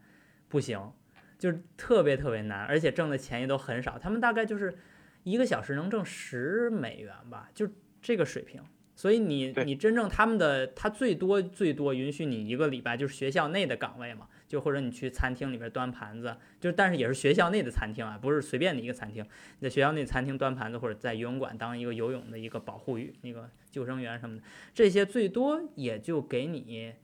[0.48, 0.91] 不行，
[1.38, 3.98] 就是特别特别难，而且挣的钱也都很少。
[3.98, 4.78] 他们大概就是
[5.24, 7.67] 一个小时能挣十美元吧，就
[8.02, 8.62] 这个水平。
[8.95, 19.23] 所以你你真正他们的他最多最多允许你一个礼拜就是学校内的岗位嘛，就或者你去餐厅里边端盘子，就但是也是学校内的餐厅啊，不是随便的一个餐厅。
[19.59, 26.95] 你在学校内餐厅端盘子，或者在游泳馆当一个游泳的一个保护员、那个救生员什么的，这些最多也就给你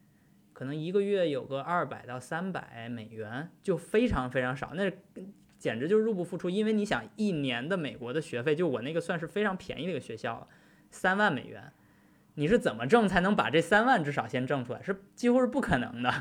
[0.54, 4.92] 可能一个月有个二百到三百美元，就非常非常少，那
[5.60, 6.50] 简直就是入不敷出。
[6.50, 10.48] 因为你想，一年的美国的学费，就我那个算是非常便宜的一个学校了，
[10.90, 11.72] 三万美元。
[12.36, 14.82] 你是怎么挣才能把这三万至少先挣出来？
[14.84, 16.14] 是几乎是不可能的。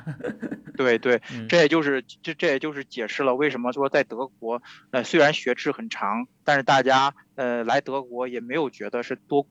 [0.77, 9.46] 对 对，嗯这也就是这这也就是解释了为什么说在德国，呃，虽然学制很长，但是大家呃来德国也没有觉得是多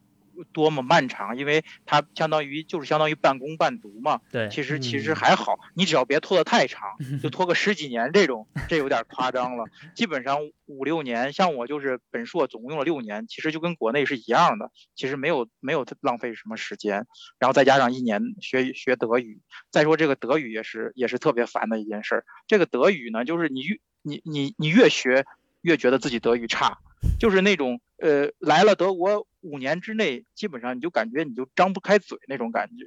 [0.51, 4.21] 多么漫长，因为它相当于就是相当于半工半读嘛。
[4.31, 6.81] 对，其实其实嗯还好，你只要别拖得太长，
[7.21, 9.65] 就拖个十几年这种，这有点夸张了。
[9.95, 17.05] 基本上五六年，像我就是本硕总共用了六年，其实就跟国内是一样的，其实没有没有浪费什么时间，
[17.39, 22.25] 然后再加上一年学学德语，再说这个德语也是也是特别烦的一件事儿。
[22.47, 25.25] 这个德语呢，就是你越你你你越学
[25.61, 26.79] 越觉得自己德语差，
[27.19, 32.85] 就是那种呃来了德国五年之内，基本上你就感觉你就张不开嘴那种感觉。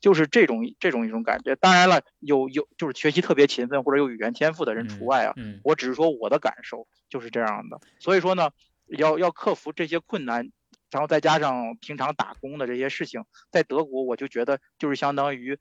[0.00, 1.54] 就是这种这种一种感觉。
[1.54, 5.32] 当然了，有有就是学习特别勤奋或者有语言天赋的人除外啊。
[5.36, 7.80] 嗯，我只是说我的感受就是这样的。
[8.00, 8.50] 所以说呢，
[8.88, 10.50] 要要克服这些困难，
[10.90, 15.56] 然后再加上平常打工的这些事情，在德国我就觉得就是相当于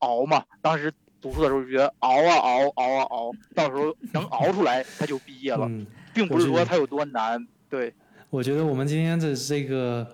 [0.00, 0.44] 熬嘛。
[0.60, 0.92] 当时
[1.22, 5.86] 读书的时候就觉得熬啊熬，熬啊熬，到时候能熬出来他就毕业了，嗯，
[6.16, 7.46] 并不是说它有多难。
[7.68, 7.92] 对，
[8.30, 10.06] 我觉得我们今天的这个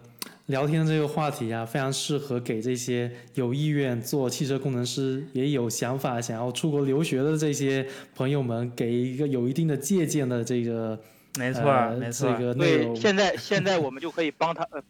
[0.47, 7.87] 聊天这个话题啊，非常适合给这些有意愿做汽车工程师，也有想法想要出国留学的这些
[8.17, 10.99] 朋友们，给一个有一定的借鉴的这个
[11.38, 11.62] 没错
[11.99, 12.38] 没错儿。
[12.38, 14.83] 这个对，现在现在我们就可以帮他呃。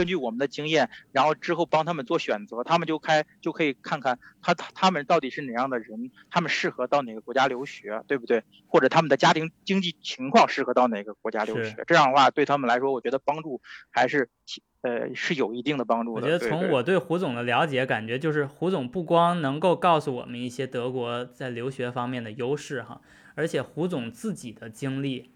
[0.00, 8.42] 根据我们的经验，然后之后帮他们做选择，他们就开就可以看看他他他们到底是哪样的人，他们适合到哪个国家留学，对不对？
[8.66, 11.84] 或者他们的家庭经济情况适合到哪个国家留学？
[11.86, 13.60] 这样的话对他们来说，我觉得帮助
[13.90, 16.22] 还是其呃是有一定的帮助的。
[16.22, 23.02] 我觉得从我对胡总的了解，感觉就是胡总不光能够告诉我们一些德国在留学方面的优势哈，
[23.34, 25.34] 而且胡总自己的经历，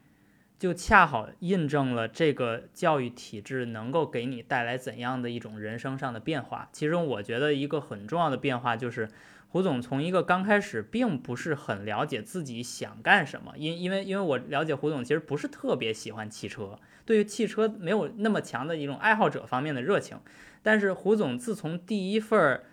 [0.58, 6.68] 就恰好印证了这个教育体制能够给你带来怎样的一种人生上的变化。
[6.72, 9.08] 其中我觉得一个很重要的变化就是。
[9.48, 20.18] 胡总从一个刚开始并不是很了解自己想干什么，因因为因为我了解胡总其实不是特别喜欢汽车，对于汽车没有那么强的一种爱好者方面的热情。
[20.64, 22.64] 但是胡总自从第一份儿，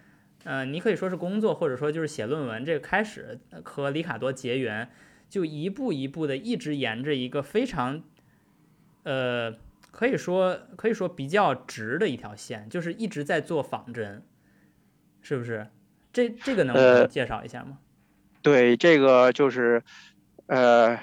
[0.43, 4.89] 呃，你可以说是工作，或者说就是写论文这个开始和里卡多结缘，
[5.31, 8.03] 就一步一步的一直沿着一个非常，
[9.03, 9.55] 呃，
[9.89, 14.23] 可以说可以说比较直的一条线，就是一直在做仿真，
[15.21, 15.67] 是不是？
[16.11, 17.77] 这这个能介绍一下吗？
[18.41, 19.81] 对，这个就是，
[20.47, 20.99] 呃，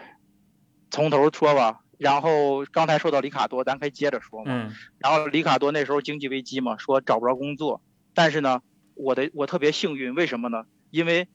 [0.90, 1.80] 从头说吧。
[1.96, 4.52] 然后刚才说到里卡多，咱可以接着说嘛。
[4.52, 7.80] 嗯然后里卡多那时候经济危机嘛，说找不着工作。
[8.12, 8.60] 但是呢，
[8.94, 10.66] 我的我特别幸运，为什么呢？
[10.90, 11.28] 因为，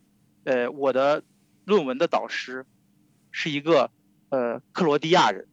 [0.44, 1.24] 呃，我的
[1.66, 2.68] 论文的导师
[3.34, 3.92] 是一个
[4.30, 5.50] 呃克罗地亚人，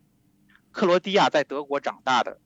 [0.71, 2.39] 克罗地亚在德国长大的，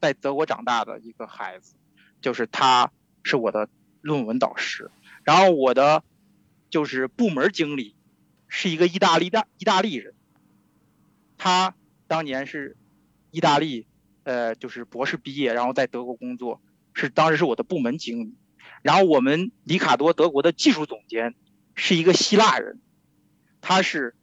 [0.00, 1.74] 在德国长大的一个孩子，
[2.20, 2.92] 就是他
[3.24, 3.68] 是我的
[4.00, 4.90] 论文导师。
[5.24, 6.04] 然后我的
[6.70, 7.96] 就是部门经理
[8.46, 10.14] 是一个意大利大意大利人，
[11.38, 11.74] 他
[12.06, 12.76] 当年是
[13.30, 13.86] 意大利
[14.24, 16.60] 呃就是博士毕业，然后在德国工作，
[16.92, 18.36] 是当时是我的部门经理。
[18.82, 21.34] 然后我们里卡多德国的技术总监
[21.74, 22.80] 是一个希腊人，
[23.60, 24.16] 他是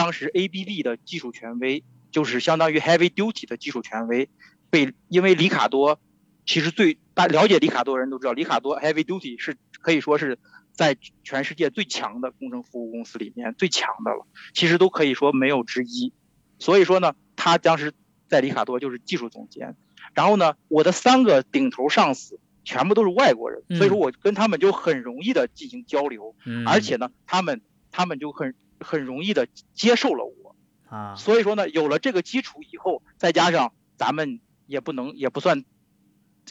[0.00, 4.30] 当时 ABB 的技术权威，就是相当于 Heavy Duty 的技术权威，
[4.70, 6.00] 被因为里卡多
[6.46, 10.38] 其实最大了解里卡多的人都知道，里卡多 Heavy Duty 是可以说是
[10.72, 16.14] 在全世界最强的工程服务公司里面最强的了，其实都可以说没有之一。
[16.58, 17.92] 所以说呢，他当时
[18.26, 19.76] 在里卡多就是技术总监。
[20.14, 27.60] 然后呢，我的三个顶头上司全部都是外国人，所以说我跟他们就很容易的进行交流，嗯，而且呢，他们
[27.90, 30.56] 他们就很很容易的接受了我。
[30.88, 35.64] 啊，所以说呢，有了这个基础以后，再加上咱们也不能也不算，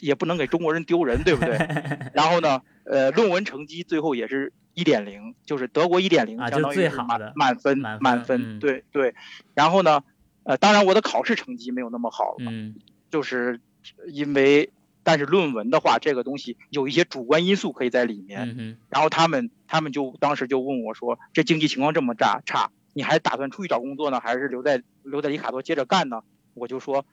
[0.00, 1.58] 也不能给中国人丢人，对不对？
[2.14, 9.14] 然后呢，呃，论文成绩最后也是一点零，就是德国一点零，啊相当于满满分满分对对。
[9.54, 10.02] 然后呢，
[10.44, 12.76] 呃，当然我的考试成绩没有那么好了，嗯
[13.10, 13.60] 就是
[14.06, 14.70] 因为，
[15.02, 18.54] 但是论文的话，这个东西有一些主观因素可以在里面。
[18.58, 26.22] 嗯，然后他们他们就当时就问我说，这经济情况这么差差，你还打算出去找工作呢，还是留在留在里卡多接着干呢？
[26.54, 27.06] 我就说，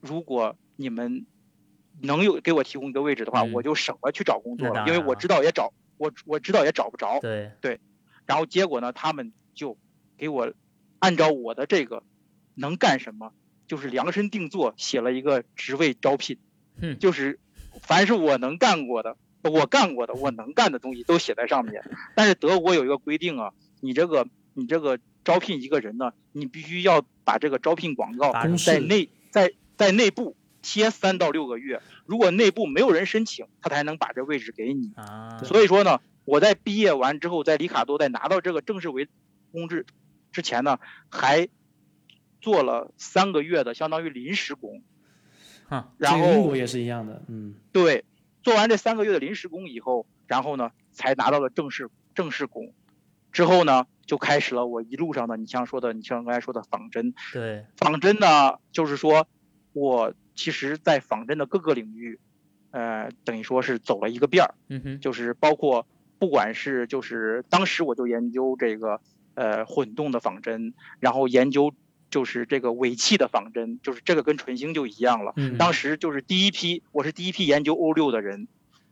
[0.00, 1.26] 如果你们
[2.00, 7.20] 能有给我提供一个位置的话，嗯我就省了去找工作了，因为我知道也找我我知道也找不着。
[7.60, 7.80] 对，
[8.26, 9.76] 然后结果呢，他们就
[10.16, 10.52] 给我
[10.98, 12.02] 按照我的这个
[12.54, 13.32] 能干什么，
[13.66, 16.38] 就是量身定做写了一个职位招聘，
[16.80, 17.38] 哼就是
[17.82, 21.82] 凡是我能干过的，我干过的，我能干的东西都写在上面。
[22.14, 34.92] 但是德国有一个规定啊，你这个你这个招聘一个人呢，你必须要把这个招聘广告在内在在内部贴三到六个月，如果内部没有人申请，他才能把这位置给你。
[34.96, 39.08] 啊，所以说呢，我在毕业完之后，在里卡多在拿到这个正式为
[39.52, 39.84] 公制
[40.32, 40.78] 之前呢，
[41.10, 41.48] 还
[42.40, 44.82] 做了三个月的相当于临时工。
[45.82, 48.04] 哼，然后国也是一样的，嗯，对，
[48.42, 52.72] 做完这三个月的临时工以后，然后呢，才拿到了正式正式工。
[53.32, 57.14] 之后呢，就开始了我一路上的，你像说的，你像刚才说的仿真。
[57.32, 59.26] 对，仿真呢，就是说
[59.72, 62.20] 我其实，在仿真的各个领域，
[62.70, 64.54] 呃，等于说是走了一个遍儿。
[64.68, 65.84] 嗯哼，就是包括
[66.20, 69.00] 不管是就是当时我就研究这个
[69.34, 71.74] 呃混动的仿真，然后研究
[72.14, 75.32] 就是这个尾气的仿真，就是这个跟纯星就一样了。
[75.34, 78.46] 嗯当时就是第一批，我是第一批研究 O 六的人。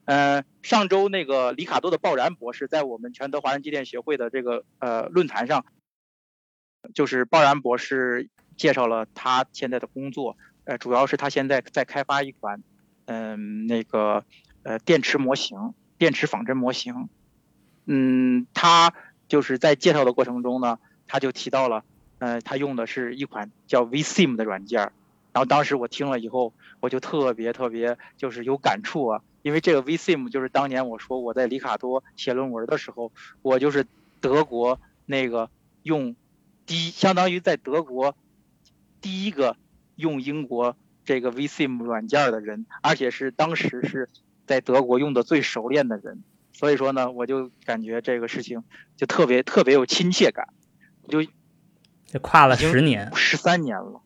[0.06, 5.64] 呃，上周那个里卡多的鲍然博士在我们全德华人机电协会的这个呃论坛上，
[6.94, 12.60] 就是鲍然博士介绍了他现在的工作，呃，主要是他现在在开发一款，
[13.04, 14.24] 嗯、那个
[14.64, 17.08] 呃电池模型，电池仿真模型。
[17.86, 18.92] 嗯，他
[19.28, 21.84] 就是在介绍的过程中呢，他就提到了，
[22.22, 24.92] 呃，他用的是一款叫 VSIM 的软件儿。
[25.32, 33.10] 然后当时我听了以后，我就特别特别就是有感触啊，因为这个 VSIM 就是当年我说我在里卡多写论文的时候，
[33.42, 33.84] 我就是
[34.20, 35.50] 德国那个
[35.82, 36.14] 用
[36.64, 38.14] 第一，相当于在德国
[39.00, 39.56] 第一个
[39.96, 44.08] 用英国这个 VSIM 软件的人，而且是当时是
[44.46, 46.22] 在德国用的最熟练的人。
[46.52, 48.62] 所以说呢，我就感觉这个事情
[48.96, 50.46] 就特别特别有亲切感，
[51.08, 51.26] 就
[52.12, 54.02] 这跨了十年，十三年了，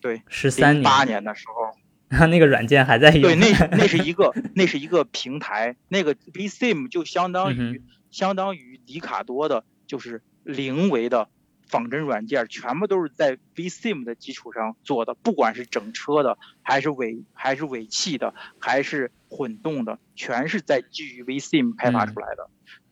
[0.00, 1.78] 对，十三八年，年的时候。
[2.28, 3.20] 那个软件还在用。
[3.20, 11.28] 对，那 那是一个那是一个平台，那个 VSIM 就相当于、嗯相当于迪卡多的，就是零维的
[11.68, 22.48] 仿真软件，全部都是在 VSIM 的基础上做的，不管是整车的，还是尾还是尾气的，还是混动的，全是在基于 VSIM 开发出来的。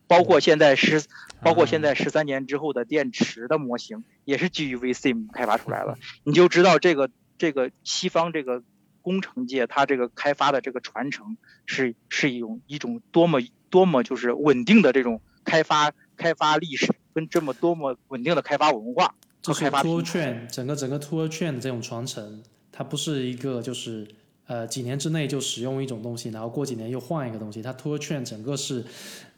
[0.09, 1.03] 包括现在十，
[1.43, 5.97] 包括现在十三年之后的电池的模型，也是基于 VSIM 开发出来了。
[6.25, 8.63] 你就知道这个这个西方这个
[9.03, 11.37] 工程界，它这个开发的这个传承
[11.67, 13.41] 是是一种一种多么
[13.71, 22.43] 多么就是稳定的这种开发开发历史，跟这么多么稳定的开发文化和开发 tool chain 整个整个 tool chain 这种传承，
[22.73, 24.07] 它不是一个就是
[24.47, 28.85] 呃几年之内就使用一种东西，然后过几年又换一个东西，它 tool chain 整个是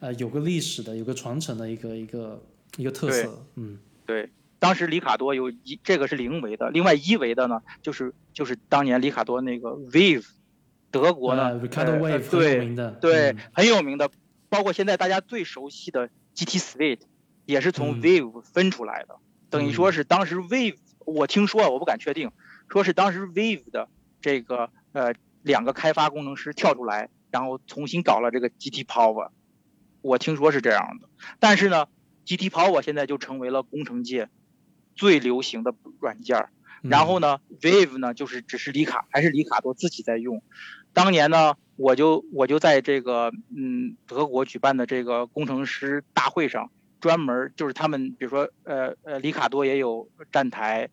[0.00, 2.42] 呃有个历史的，有个传承的一个一个
[2.76, 4.28] 一个特色，嗯，对。
[4.60, 10.26] 当时里卡多有一这个是零维的，另外一维的呢，就是就是当年里卡多那个 Wave，
[10.90, 14.10] 德国的 Ricardo Wave 对很有名的，对嗯很有名的，
[14.48, 17.02] 包括现在大家最熟悉的 GT Suite
[17.46, 19.14] 也是从嗯 Wave 分出来的，
[19.48, 22.32] 等于说是当时 Wave，我听说啊，我不敢确定，
[22.68, 23.88] 说是当时 Wave 的
[24.20, 29.30] 这个呃两个开发工程师跳出来，然后重新搞了这个 GT Power，
[30.02, 31.08] 我听说是这样的，
[31.38, 31.86] 但是呢
[32.26, 34.28] ，GT Power 现在就成为了工程界
[34.94, 36.50] 最流行的软件儿。
[36.82, 40.44] 嗯然后呢，Wave 呢就是只是里卡，还是里卡多自己在用。
[40.92, 46.70] 当年呢，我就我就在这个嗯德国举办的这个工程师大会上，
[47.00, 50.88] 专门就是他们比如说呃呃里卡多也有站台，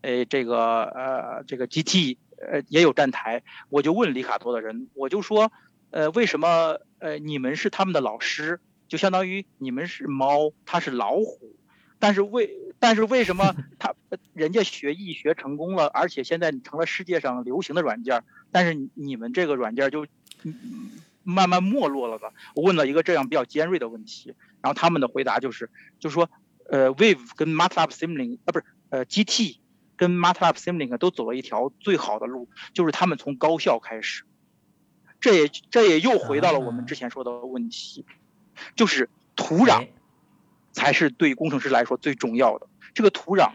[0.00, 5.52] 呃这个呃这个 GT 呃也有站台，我就问里卡多的人，我就说
[5.90, 11.56] 呃为什么呃你们是他们的老师，就相当于你们是猫，他是老虎，
[11.98, 13.94] 但是为但是为什么 他
[14.32, 20.06] 人家学艺学成功了，而且现在成了世界上流行的软件儿，但是你你们这个软件儿就
[20.42, 20.90] 嗯
[21.22, 22.32] 慢慢没落了呢？
[22.54, 26.30] 我问了一个这样比较尖锐的问题，然后他们的回答就是，就说，
[26.70, 29.59] 呃，Wave 跟 MATLAB Simulink 啊，不是，呃，GT
[30.00, 34.24] 跟 MATLAB Simulink 都走了一条最好的路，就是他们从高校开始。
[35.20, 38.06] 这也这也又回到了我们之前说的问题，
[38.74, 39.88] 就是土壤哎
[40.72, 42.66] 才是对工程师来说最重要的。
[42.94, 43.52] 这个土壤，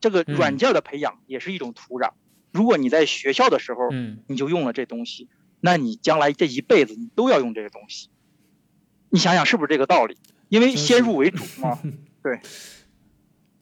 [0.00, 2.12] 这个嗯软件的培养也是一种土壤。
[2.52, 5.28] 如果你在学校的时候嗯，你就用了这东西，
[5.60, 8.08] 那你将来这一辈子你都要用这个东西。
[9.10, 10.16] 你想想是不是这个道理？
[10.48, 11.78] 因为先入为主嘛。
[12.24, 12.40] 对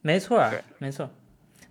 [0.01, 1.11] 没错对，没错儿，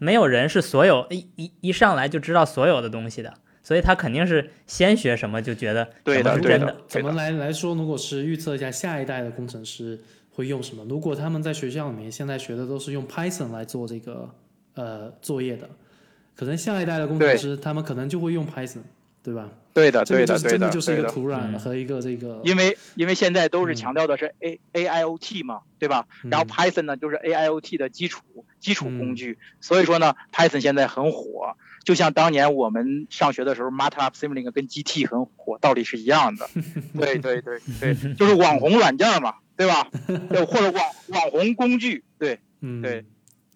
[0.00, 3.32] 没有人是所有一一一上来就知道所有的东西的，
[3.62, 6.76] 所以他肯定是先学什么就觉得什么对的对的是真的。
[6.88, 7.74] 怎么来来说？
[7.74, 10.84] 如果是预测一下下一代的工程师会用什么？
[10.88, 14.28] 如果他们在学校里面现在学的都是用 Python 来做这个
[14.74, 15.68] 呃作业的，
[16.34, 18.80] 可能下一代的工程师他们可能就会用 Python，
[19.22, 19.48] 对吧？
[19.72, 21.08] 对的，对的，对的，就是真的就是一对的。
[21.08, 26.06] 个土壤嗯和一个这个，因为因为现在都是嗯强调的是 A A I O T 嘛，对吧？
[26.30, 28.22] 然后嗯 Python 呢就是 A I O T 的基础
[28.58, 36.48] 基础嗯工具，所以说呢，Python 现在很火，就像当年我们上学的时候，MATLAB Simulink 跟 GT 很火，道理是一样的。
[36.98, 39.88] 对对对对，就是网红软件嘛，对吧？
[40.30, 42.38] 对，或者网网红工具，对。
[42.62, 43.06] 嗯，对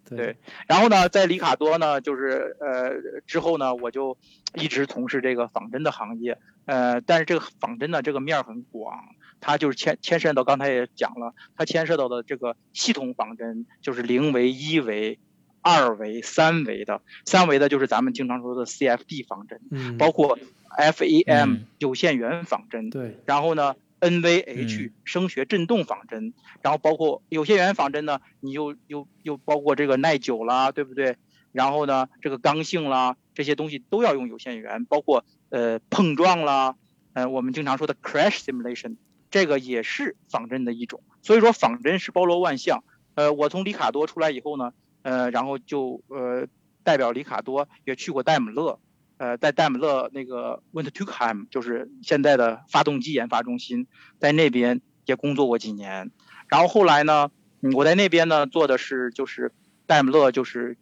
[0.07, 0.17] 对。
[0.17, 0.37] 对
[0.67, 4.17] 然后呢，在里卡多呢，就是呃之后呢，我就
[4.53, 8.97] 一直从事这个仿真的行业，呃，但是这个仿真呢，这个面儿很广，
[9.41, 15.19] 它就是牵牵涉到刚才也讲了，它牵涉到的这个系统仿真，就是零维、一维、
[15.61, 20.37] 二维、三维的，三维的就是咱们经常说的 CFD 仿真，嗯，包括
[20.77, 23.75] FEM 嗯有限元仿真，对，然后呢
[24.05, 31.17] ，NVH 嗯声学振动仿真，然后包括有些元仿真呢，你又又又包括这个耐久啦，对不对？
[31.51, 36.75] 然后呢，这个刚性啦，这些东西都要用有限元，包括呃碰撞啦，
[37.13, 38.97] 呃我们经常说的 crash simulation，
[39.31, 41.01] 这个也是仿真的一种。
[41.21, 42.83] 所以说仿真是包罗万象。
[43.15, 46.47] 呃，我从里卡多出来以后呢，呃，然后就呃
[46.83, 48.79] 代表里卡多也去过戴姆勒，
[49.17, 53.87] 呃，在戴姆勒那个 Windtuchheim，就是现在的发动机研发中心，
[54.19, 56.11] 在那边也工作过几年。
[56.47, 57.31] 然后后来呢，
[57.73, 59.53] 我在那边呢做的是就是
[59.85, 60.77] 戴姆勒就是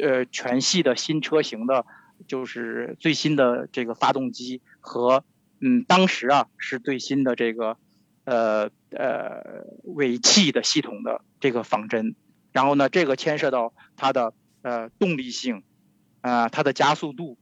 [0.00, 1.84] 呃全系的新车型的，
[2.26, 5.24] 就是最新的这个发动机和
[5.60, 7.76] 嗯当时啊是最新的这个
[8.24, 12.14] 呃呃尾气的系统的这个仿真。
[12.52, 15.62] 然后呢，这个牵涉到它的呃动力性，
[16.22, 17.36] 啊、它的加速度，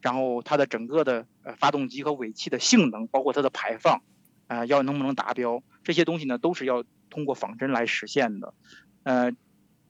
[0.00, 4.00] 然后它的整个的呃发动机和尾气的性能，包括它的排放，
[4.46, 8.54] 啊、要能不能达标，这些东西呢都是要通过仿真来实现的。
[9.02, 9.32] 呃，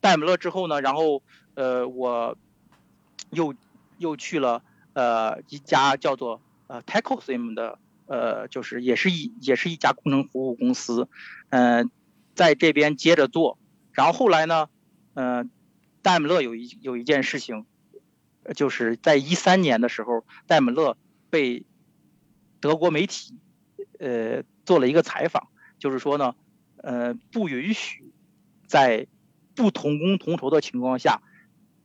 [0.01, 1.21] 戴姆勒之后呢，然后
[1.53, 2.37] 呃我
[3.31, 3.53] 又
[3.97, 11.07] 又去了呃一家叫做呃 Techosim 的呃就是也是一也是一家工程服务公司，
[11.49, 11.83] 呃
[12.33, 13.59] 在这边接着做，
[13.91, 14.69] 然后后来呢，
[15.13, 15.45] 呃
[16.01, 17.65] 戴姆勒有一有一件事情。
[18.53, 20.97] 就是在一三年的时候，戴姆勒
[21.29, 21.63] 被
[22.59, 23.35] 德国媒体
[23.99, 25.47] 呃做了一个采访，
[25.77, 26.35] 就是说呢，
[26.77, 28.11] 呃，不允许
[28.65, 29.07] 在
[29.55, 31.21] 不同工同酬的情况下，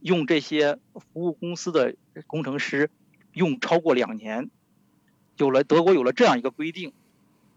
[0.01, 1.95] 用这些服务公司的
[2.27, 2.91] 工程师
[3.33, 4.51] 用超过两年。
[5.37, 6.93] 有了德国有了这样一个规定，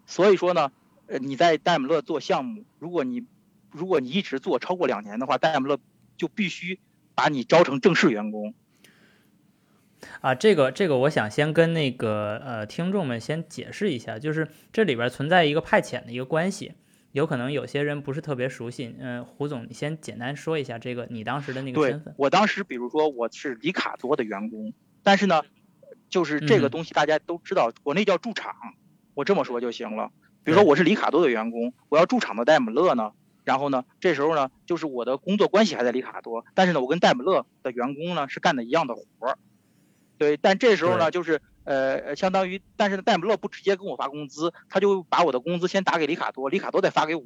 [0.06, 0.72] 所以说呢，
[1.06, 3.26] 呃，你在戴姆勒做项目，如果你
[3.72, 5.80] 如果你一直做超过两年的话，戴姆勒
[6.18, 6.80] 就必须
[7.14, 8.56] 把你招成正式员工。
[10.22, 16.74] 啊，这个这个，我想先跟那个呃听众们先解释一下，就是这里边存在一个派遣的一个关系，
[17.12, 18.96] 有可能有些人不是特别熟悉。
[19.00, 22.14] 嗯，胡总，你先简单说一下这个你当时的那个身份。
[22.18, 24.74] 我当时比如说我是里卡多的员工，
[25.04, 25.42] 但是呢，
[26.10, 28.54] 就是这个东西大家都知道，国内叫驻场，
[29.14, 30.12] 我这么说就行了。
[30.44, 33.12] 比如说我是里卡多的员工，我要驻场到戴姆勒呢，
[33.44, 39.38] 然后呢，这时候呢，就是我的工作关系还在里卡多，但是呢，我跟戴姆勒的员工呢是干的一样的活儿。
[40.18, 47.24] 对，但这时候呢，就是呃，相当于，但是戴姆勒不直接给我发工资，他就把我的工资先打给里卡多，里卡多再发给我。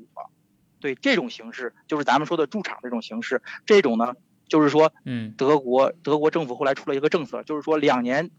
[0.80, 3.42] 对，这种形式就是咱们说的驻场这种形式。
[3.66, 4.16] 这种呢，
[4.48, 8.32] 就是说，嗯，德国德国政府后来出了一个政策，就是说两年，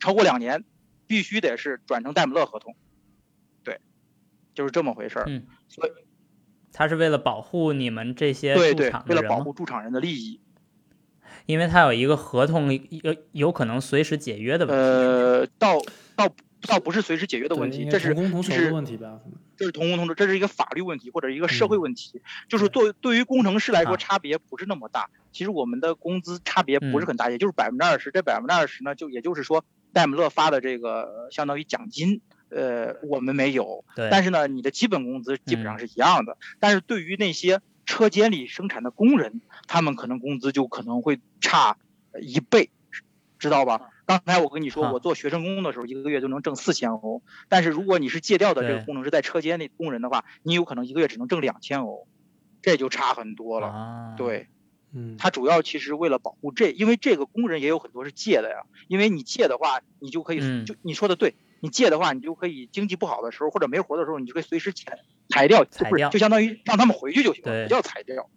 [0.00, 0.64] 超过两年，
[1.06, 2.74] 必须得是转成戴姆勒合同。
[3.62, 3.80] 对，
[4.52, 5.24] 就是这么回事儿。
[5.28, 5.90] 嗯，所以，
[6.72, 10.40] 他是为了保护你们这些对对，为了保护驻场人的利益。
[11.46, 14.82] 因为他有一个合同，有有可能随时解约的问题。
[14.82, 15.80] 呃，倒
[16.16, 16.28] 倒
[16.62, 19.20] 倒不是随时解约的问题，这是同工同酬的问题吧？
[19.56, 22.20] 这是同工同酬，这是一个法律问题或者一个社会问题。
[22.48, 25.08] 就是对对于工程师来说，差别不是那么大。
[25.32, 28.10] 其实我们的工资差别不是很大，也就是百分之二十。
[28.10, 32.20] 这百分之二十呢，就也就是说，戴姆勒发的这个相当于奖金，
[32.50, 33.84] 呃，我们没有。
[33.94, 34.08] 对。
[34.10, 36.36] 但是呢，你的基本工资基本上是一样的。
[36.58, 41.78] 但是对于那些车间里生产的工人，他们可能工资就可能会差
[42.20, 42.70] 一倍，
[43.38, 43.90] 知道吧？
[44.04, 47.22] 刚才我跟你说，我做学生工的时候，一个月就能挣四千欧。
[47.48, 52.06] 但是如果你是借调的这个工程师，在车间那工人的话，你有可能一个月只能挣两千欧，
[52.62, 54.14] 这就差很多了。
[54.16, 54.46] 对，
[54.92, 58.66] 嗯，他主要其实为了保护这，因为这个工人也有很多是借的呀。
[58.86, 61.34] 因为你借的话，你就可以就你说的对，
[61.66, 64.96] 你借的话，你就可以经济不好的时候或者没活的时候，你就可以随时裁
[65.28, 68.30] 裁掉，不是就相当于让他们回去就行了，不叫裁掉。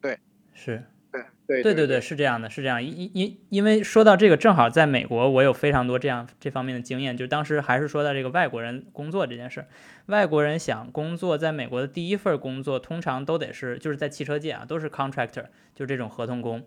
[0.00, 0.20] 对，
[0.54, 2.80] 是，对，对，对，对对，是这样的，是这样。
[2.80, 7.16] 因因因为说到这个，正好在美国，我有非常多这样这方面的经验。
[7.16, 9.66] 就当时还是说到这个外国人工作这件事，
[10.06, 16.62] 外国人想工作在美国的第一份工作，通常都得是就是在汽车界啊，都是 contractor，就是这种合同工。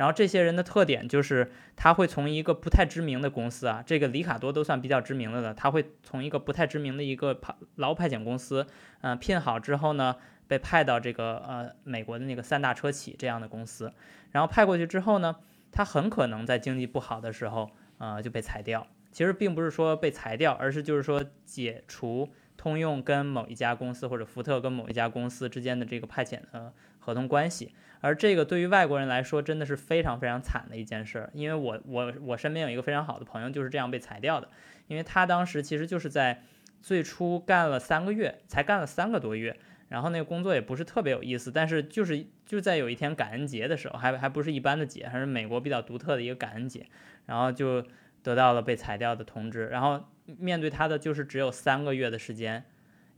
[0.00, 8.66] 然后这些人的特点就是，他会从一个不太知名的公司啊，这个里卡多都算比较知名的了，他会从一个不太知名的一个派劳派遣公司，
[9.02, 10.16] 嗯，聘好之后呢。
[10.50, 13.92] 被派到这个呃美国的那个三大车企这样的公司，
[14.32, 15.36] 然后派过去之后呢，
[15.70, 18.84] 他很可能在经济不好的时候，呃就被裁掉。
[19.12, 27.72] 其实并不是说被裁掉，而是就是说解除通用跟某一家公司或者福特跟某一家公司之间的这个派遣的合同关系。
[28.00, 34.48] 而这个对于外国人来说真的是非常非常惨的一件事，因为我我我身边有一个非常好的朋友就是这样被裁掉的，
[34.86, 36.42] 因为他当时其实就是在
[36.80, 39.56] 最初干了三个月，才干了三个多月。
[39.88, 46.86] 然后那个工作也不是特别有意思，但是就是就在有一天感恩节的时候，还还不是一般的节，还是美国比较独特的一个感恩节，
[47.26, 47.84] 然后就
[48.22, 49.66] 得到了被裁掉的通知。
[49.66, 52.64] 然后面对他的就是只有三个月的时间，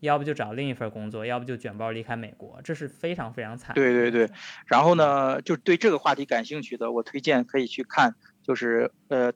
[0.02, 3.74] 要不就找另一份工作，要不就卷包离开美国，这是非常非常惨。
[3.74, 4.30] 对对对，
[4.66, 9.32] 然后呢，就对这个话题感兴趣的，我推荐可以去看，就是呃，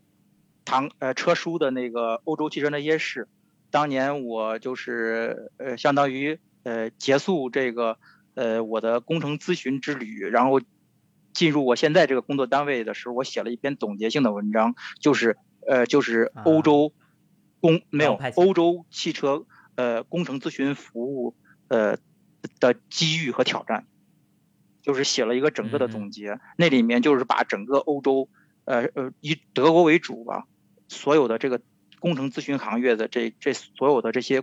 [0.64, 3.28] 唐呃车书的那个欧洲汽车那些事，
[3.70, 6.38] 当年我就是呃相当于。
[6.68, 7.96] 呃，结束这个
[8.34, 10.60] 呃我的工程咨询之旅，然后
[11.32, 16.92] 进入我现在这个工作单位的时候，我写了一篇总结性的文章，就是呃就是欧洲
[17.60, 19.46] 工没有欧洲汽车
[19.76, 21.36] 呃工程咨询服务
[21.68, 21.96] 呃
[22.58, 23.86] 的机遇和挑战，
[24.82, 28.28] 就是写了一个整个的总结，那里面就是把整个欧洲
[28.64, 30.46] 呃呃以德国为主吧，
[30.88, 31.60] 所有的这个
[32.00, 34.42] 工程咨询行业的这这所有的这些。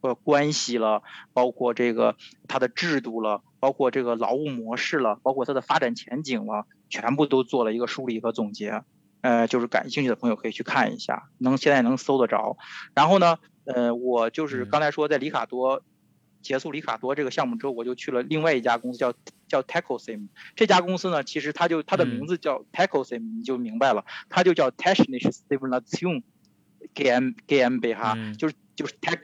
[0.00, 1.02] 呃，关系了，
[1.32, 2.14] 包括这个
[2.46, 8.84] 它的制度了，包括这个劳务模式了，包括它的发展前景了，全部都做了一个梳理和总结。
[9.22, 12.56] 呃，就是感兴趣的朋友可以去看一下，能现在能搜得着。
[12.94, 13.38] 然后呢，
[13.68, 15.82] 呃，我就是刚才说在里卡多
[16.40, 19.12] 结束里卡多这个项目之后，我就去了另外一家公司，叫
[19.46, 20.28] 叫 Tecosim。
[20.56, 26.22] 这家公司呢，其实它就它的名字叫 Tecosim，你就明白了，它就叫 Technische Simulation
[26.94, 29.18] GmbH，就是就是 Tech。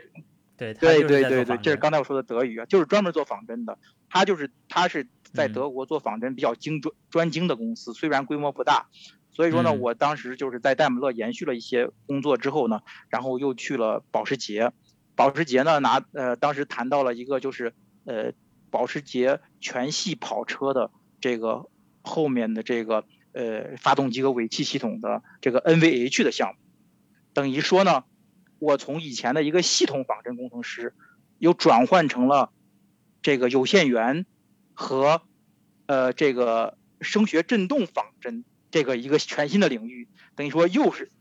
[0.57, 3.79] 对对对对对，这是刚才我说的德语啊，就是专门做仿真的。
[4.11, 8.89] 他就是他是在德国做仿真比较精专专精的公司，虽然规模不大。
[9.35, 14.73] 所以说呢，我当时就是在戴姆勒延续了一些工作之后呢，然后又去了保时捷。
[15.17, 17.73] 保时捷呢拿呃当时谈到了一个就是
[18.05, 18.33] 呃
[18.71, 21.69] 保时捷全系跑车的这个
[22.03, 26.61] 后面的这个呃发动机和尾气系统的这个 NVH 的项目，
[27.33, 28.03] 等于说呢，
[28.59, 30.95] 我从以前的一个系统仿真工程师，
[31.39, 32.51] 又转换成了
[33.23, 34.27] 这个有限元
[34.73, 35.23] 和
[35.87, 38.45] 呃这个声学振动仿真
[38.75, 41.13] 这个一个全新的领域，等于说又是。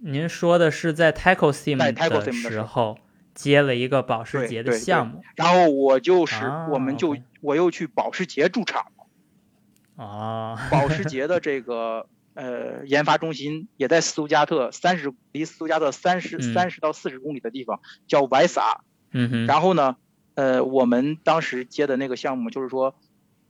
[0.00, 2.98] 您说的是在 Tacosim 的时候
[3.34, 10.02] 接了一个保时捷的项目，然后我就是我们就我又去保时捷驻场了。
[10.02, 18.78] 啊，保时 捷的这个呃研发中心也在斯图加特三十离斯图加特三十三十到四十公里的地方，叫 YSA。
[19.10, 19.46] 嗯哼。
[19.46, 19.96] 然后呢，
[20.34, 22.98] 呃，我们当时接的那个项目就是说，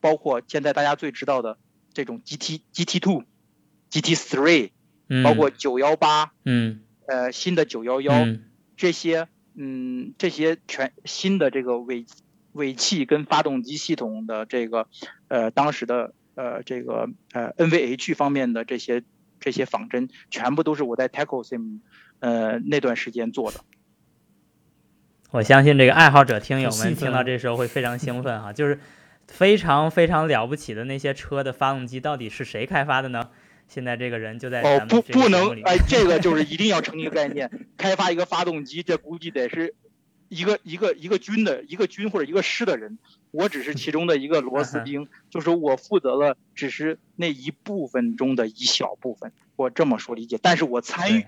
[0.01, 1.59] 包括现在大家最知道的
[1.93, 3.23] 这种 GT GT Two、
[3.91, 4.71] GT Three。
[5.23, 8.27] 包括九幺八，嗯，呃，新的九幺幺，
[8.77, 12.05] 这些，嗯，这些全新的这个尾
[12.51, 14.89] 尾气跟发动机系统的这个，
[15.29, 19.05] 呃，当时的呃这个呃 NVH 方面的这些
[19.39, 21.79] 这些仿真，全部都是我在 Tacosim，
[22.19, 23.61] 呃那段时间做的。
[25.31, 28.81] 我相信这个爱好者听友们听到这时候会非常兴奋哈，就是
[29.29, 33.31] 非常非常了不起的那些车的发动机到底是谁开发的呢？
[33.69, 39.75] 现在这个人就在哦不不能哎，这个就是一定要成一个概念，开发一个发动机，这估计得是
[40.29, 42.99] 一个一个一个军的一个军或者一个师的人，
[43.33, 51.27] 我只是其中的一个螺丝钉，就是我负责了只是那一部分中的一小部分，我这么说理解，但是我参与，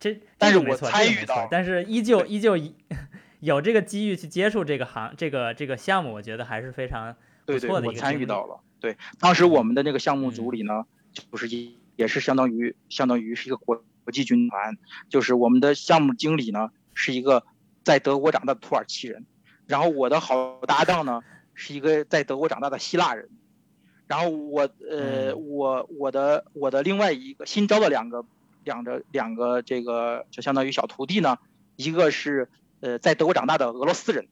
[0.00, 2.58] 这但是我参与到，但是依旧依旧
[3.38, 7.16] 有这个机遇去接触这个行这个这个项目，我觉得还是非常
[7.46, 7.94] 不错的一个。
[7.94, 10.84] 我参与到了，对，当时我们的那个项目组里呢。
[11.12, 17.44] 就是也也是相当于相当于是一个国国际军团，就是我们的项目经理呢是一个
[17.84, 19.26] 在德国长大的土耳其人，
[19.66, 21.22] 然后我的好搭档呢
[21.54, 23.28] 是一个在德国长大的希腊人，
[24.06, 28.24] 然后我呃我我的我的另外一个新招的两个
[28.64, 31.38] 两个两个这个就相当于小徒弟呢，
[31.76, 32.48] 一个是
[32.80, 34.28] 呃在德国长大的俄罗斯人，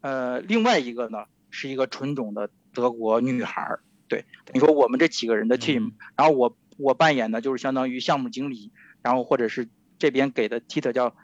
[0.00, 3.80] 呃另外一个呢是一个纯种的德国女孩儿。
[4.08, 8.70] 对，等于说我们这几个人的 team，然后我我扮演的就是相当于项目经理，
[9.02, 11.16] 然后或者是这边给的 title 叫，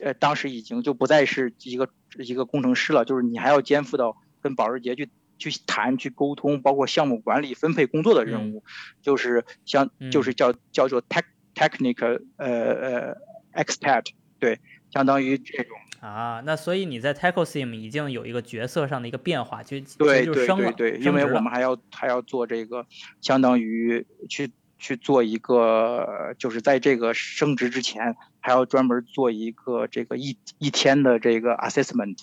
[0.00, 1.88] 呃，当时已经就不再是一个
[2.18, 8.62] 一个工程师了，就是你还要肩负到跟保时捷去去谈、去沟通，包括项目管理、分配工作的任务，
[9.02, 13.16] 就是像就是叫叫做 tech technical 呃呃
[13.54, 14.06] expert，
[14.38, 14.60] 对，
[14.90, 15.76] 相当于这种。
[16.04, 22.84] 啊，那所以你在 Tacosim 已经有一个角色上的一个变化，就对对对对，因为我们还要还要做这个，
[23.22, 32.18] 相当于去去做一个，就是在这个升职之前，还要专门做一个这个一一天的这个 assessment，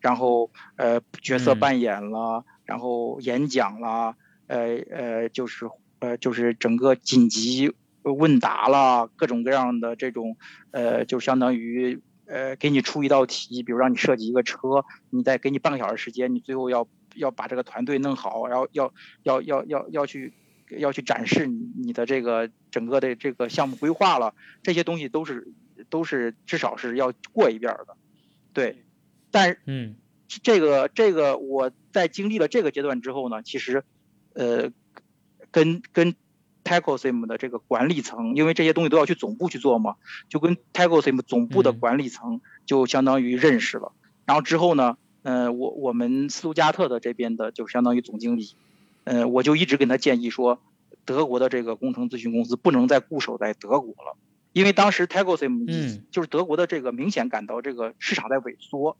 [0.00, 4.16] 然后呃角色扮演了，然后演讲了，
[4.46, 5.68] 呃呃就是
[5.98, 10.38] 呃就是整个紧急问答了，各种各样的这种
[10.70, 12.00] 呃就相当于。
[12.26, 20.32] 呃，给你出一道题，比如让你设计一个车，你再给你半个小时时间，你最后要要把这个团队弄好，然后要要要要要去
[20.70, 25.48] 要去展示你你的这个整个的这个项目规划了，这些东西都是
[25.88, 27.96] 都是至少是要过一遍的，
[28.52, 28.84] 对。
[29.30, 29.96] 但嗯，
[30.28, 33.84] 这个这个我在经历了这个阶段之后呢，其实
[34.34, 34.70] 呃，
[35.50, 36.14] 跟跟。
[36.66, 39.94] Tacosim 的这个管理层，因为这些东西都要去总部去做嘛，
[40.28, 43.92] 就跟 Tacosim 总部的管理层就相当于认识了。
[44.24, 48.56] 然后之后呢，呃，我我们斯图加特的这边的就相当于总经理，
[49.04, 50.60] 呃，我就一直跟他建议说，
[51.04, 54.16] 德国的这个工程咨询公司不能再固守在德国了，
[54.52, 58.96] 因为当时 Tacosim 就是德国的这个明显感到这个市场在萎缩，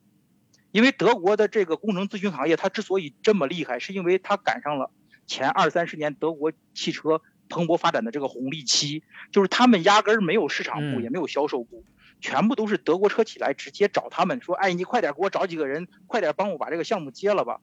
[0.70, 4.92] 因为德国的这个工程咨询行业它之所以这么厉害，是因为它赶上了
[5.26, 7.20] 前二三十年德国汽车。
[7.48, 11.84] 蓬勃发展的这个红利期，就是他们压根儿没有市场部，也没有销售部，
[12.20, 17.60] 全部都是德国车企来直接找他们说：“哎，你快点给我找几个人，快点帮我把这个项目接了吧。”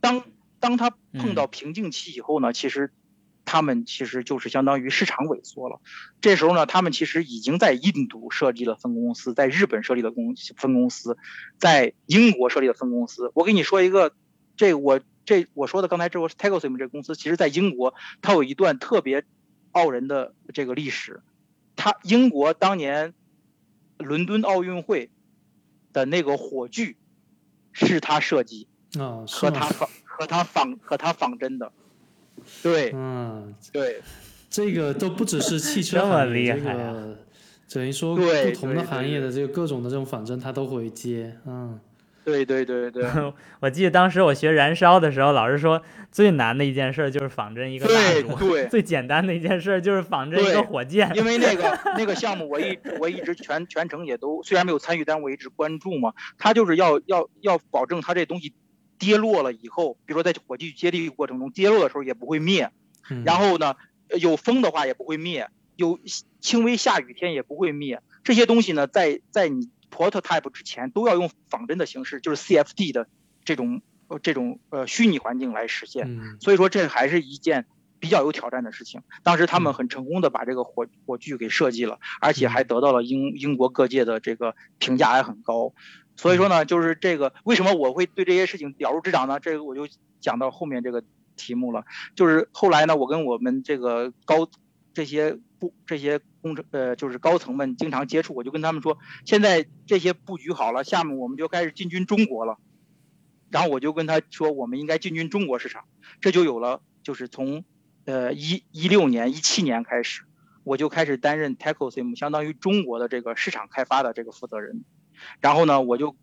[0.00, 0.24] 当
[0.60, 2.92] 当他碰到瓶颈期以后呢，其实
[3.44, 5.80] 他们其实就是相当于市场萎缩了。
[6.20, 11.16] 这时候呢，他们其实已经在印度设立了分公司，在日本设立了公分公司，
[11.58, 13.32] 在英国设立了分公司。
[13.34, 14.12] 我给你说一个，
[14.56, 15.00] 这我。
[15.24, 19.24] 这我说的刚才这个 Tacosim 这个公司，其实在英国，它有一段特别
[19.72, 21.22] 傲人的这个历史。
[21.76, 23.14] 它英国当年
[23.98, 25.10] 伦敦奥运会
[25.92, 26.96] 的那个火炬
[27.72, 28.68] 是他设计，
[28.98, 31.72] 啊，和他仿和他仿和他仿真的，
[32.62, 34.00] 对，嗯，对，
[34.48, 37.18] 这个都不只是汽车 行业，这个
[37.68, 41.80] 等于说不同的行业的这个各种的这种仿真，他都会接，嗯。
[42.24, 43.04] 对对对对，
[43.60, 51.12] 我记得当时我学燃烧的时候，老师说最难的一件事就是仿真一个蜡烛，对， 最简单的一件事就是仿真一个火箭。
[51.14, 56.14] 因为那个 那个项目，我一我一直全全程也都虽然没有参与，但我一直关注嘛。
[56.38, 58.54] 他就是要要要保证他这东西
[58.98, 62.70] 跌落了以后，比如说在火炬接力过程中跌落的时候也不会灭，
[63.24, 63.74] 然后呢
[64.18, 65.98] 有风的话也不会灭，有
[66.40, 68.00] 轻微下雨天也不会灭。
[68.22, 69.68] 这些东西呢，在在你。
[69.94, 73.06] Prototype 之前都要用仿真的形式，就是 CFD 的
[73.44, 76.06] 这种呃这种呃虚拟环境来实现，
[76.40, 77.66] 所以说这还是一件
[78.00, 79.02] 比较有挑战的事情。
[79.22, 85.72] 当时他们很成功的把这个火火炬给设计了，而且还得到了英英国各界的这个评价还很高。
[86.16, 89.40] 所以说呢，就是这个为什么我会对这些事情了如指掌呢？
[89.40, 89.88] 这个我就
[90.20, 91.02] 讲到后面这个
[91.36, 91.84] 题目了。
[92.14, 94.48] 就是后来呢，我跟我们这个高
[94.94, 96.20] 这些部这些。
[96.44, 102.58] 工程呃，就是高层们经常接触，我就跟他们说，现在这些布局好了，下面我们就开始进军中国了。
[103.48, 105.86] 然后我就跟他说，我们应该进军中国市场，
[106.20, 107.64] 这就有了，就是从
[108.04, 110.24] 呃一一六年、一七年开始，
[110.64, 114.84] 我就开始担任 Techosim，相当于中国的这个市场开发的这个负责人。
[115.40, 116.14] 然后呢，我就，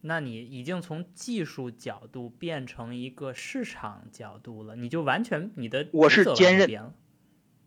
[0.00, 6.94] 那你已经从技术角度变成一个市场角度了，你就完全你的我是兼任。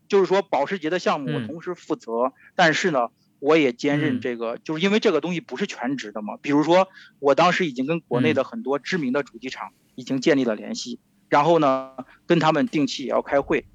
[0.08, 6.36] 就是说，保时捷的项目我同时负责，但是呢，我也兼任这个，就是因为这个东西不是全职的嘛。
[6.40, 6.88] 比如说，
[7.18, 10.98] 我当时已经跟国内的很多知名的主机厂已经建立了联系，
[11.28, 11.92] 然后呢，
[12.26, 13.66] 跟他们定期也要开会，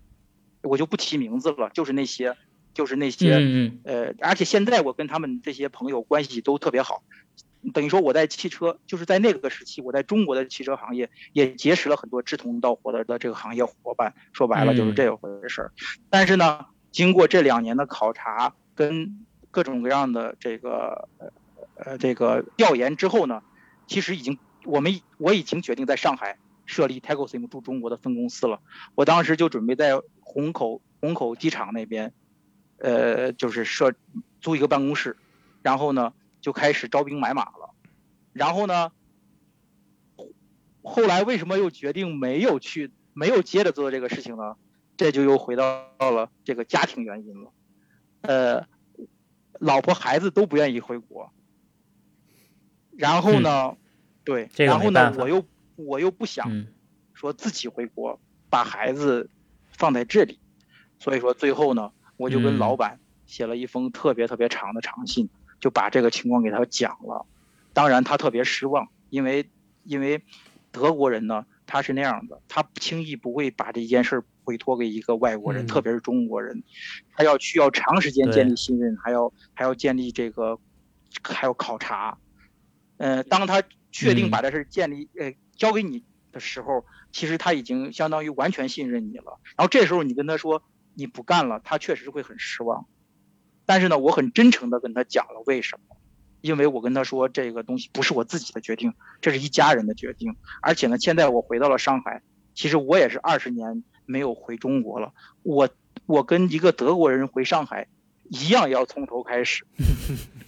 [0.63, 2.36] 我就不提名字了，就是那些，
[2.73, 3.34] 就是那些，
[3.84, 7.03] 呃，而且现在我跟他们这些朋友关系都特别好。
[7.74, 14.16] 等于说我在汽车，就是在那个时期，我在中国的汽车行业也结识了很多志同道合的的这个行业伙伴。
[14.34, 15.72] 说白了就是这回事儿。
[16.09, 21.32] 但是呢，经过这两年的考察跟各种各样的这个呃
[21.76, 23.43] 呃这个调研之后呢，
[23.86, 28.59] 其实已经我们我已经决定在上海设立 t e c o s i m 驻中国的分公司了。
[28.95, 32.12] 我当时就准备在虹口虹口机场那边，
[32.80, 33.93] 呃，就是设
[34.39, 35.16] 租一个办公室，
[35.62, 36.12] 然后呢。
[36.41, 37.73] 就开始招兵买马了，
[38.33, 38.91] 然后呢，
[40.81, 44.55] 后来为什么又决定没有去，没有接着做这个事情呢？
[44.97, 47.51] 这就又回到了这个家庭原因了，
[48.21, 48.67] 呃，
[49.59, 51.31] 老婆孩子都不愿意回国，
[52.97, 53.77] 然后呢，
[54.23, 56.65] 对，然后呢，我又我又不想
[57.13, 58.19] 说自己回国，
[58.49, 59.29] 把孩子
[59.69, 60.39] 放在这里，
[60.99, 65.29] 所以说最后呢，我就跟老板写了一封特别特别长的长信。
[65.62, 67.26] 就把这个情况给他讲了，
[67.72, 69.49] 当然他特别失望，因为
[69.86, 70.22] 因为
[70.72, 76.64] 德国人呢他是那样的，他轻易不会把这件事委托给一个外国人，特别是中国人，
[77.14, 80.59] 他要需要长时间建立信任，还要还要建立这个
[81.24, 82.18] 还要考察，
[82.97, 90.64] 呃，当他确定把这事建立呃交给你的时候，其实他已经相当于完全信任你了，然后这时候你跟他说
[90.95, 92.88] 你不干了，他确实会很失望。
[93.72, 95.95] 但是呢，我很真诚地跟他讲了为什么，
[96.41, 100.36] 因为我跟他说这个东西不是我自己的决定，这是一家人的决定。
[100.61, 102.22] 而且呢，现在我回到了上海，
[102.53, 105.13] 其实我也是二十年没有回中国了。
[105.43, 105.69] 我
[106.05, 107.88] 我跟一个德国人回上海
[108.24, 109.63] 一样，要从头开始。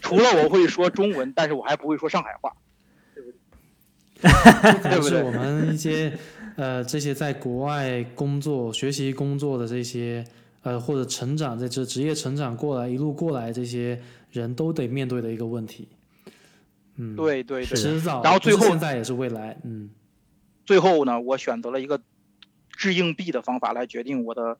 [0.01, 2.51] 除了我会说中文，但是我还不会说上海话，
[3.15, 3.31] 对不
[4.19, 4.91] 对？
[4.91, 5.23] 对不对？
[5.23, 6.11] 我们一些
[6.57, 10.25] 呃这些在国外工作、学习、工作的这些。
[10.63, 14.01] 呃，或者成长在这职业成长过来一路过来，这些
[14.31, 15.89] 人都得面对的一个问题。
[16.95, 19.59] 嗯，对对对，迟早，然后最后现在也是未来。
[19.63, 19.89] 嗯，
[20.65, 22.01] 最后呢，我选择了一个
[22.71, 24.57] 掷硬币的方法来决定我的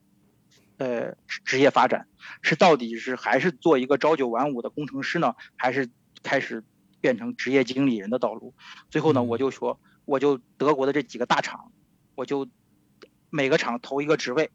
[0.78, 2.08] 呃职业发展，
[2.42, 5.90] 是到底是还是做一个朝九晚五的工程师呢，还是
[6.22, 6.64] 开始
[7.00, 8.54] 变成职业经理人的道路？
[8.90, 11.72] 最后呢，我就说，我就德国的这几个大厂，
[12.16, 12.50] 我就
[13.30, 14.50] 每个厂投一个职位。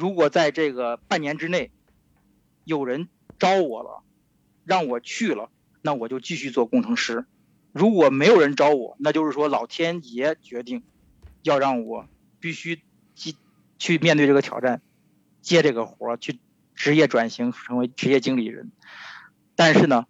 [0.00, 1.70] 如果在这个半年之内，
[2.64, 4.02] 有人招我了，
[4.64, 5.50] 让我去了，
[5.82, 7.26] 那我就继续做工程师；
[7.70, 10.82] 如果没有人招我，那就是说老天爷决定
[11.42, 12.08] 要让我
[12.40, 12.80] 必须
[13.14, 13.34] 去
[13.78, 14.80] 去面对这个挑战，
[15.42, 16.38] 接这个活儿，去
[16.74, 18.72] 职业转型成为职业经理人。
[19.54, 20.06] 但是呢，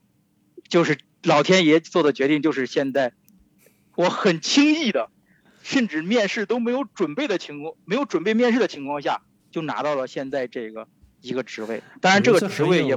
[0.68, 3.12] 就是老天爷做的决定，就是现在
[3.96, 5.10] 我很轻易的，
[5.64, 9.22] 甚至面试都没有准备的情况，没有准备面试的情况下。
[9.50, 10.86] 就拿到了现在这个
[11.20, 12.96] 一个职位，当然这个职位也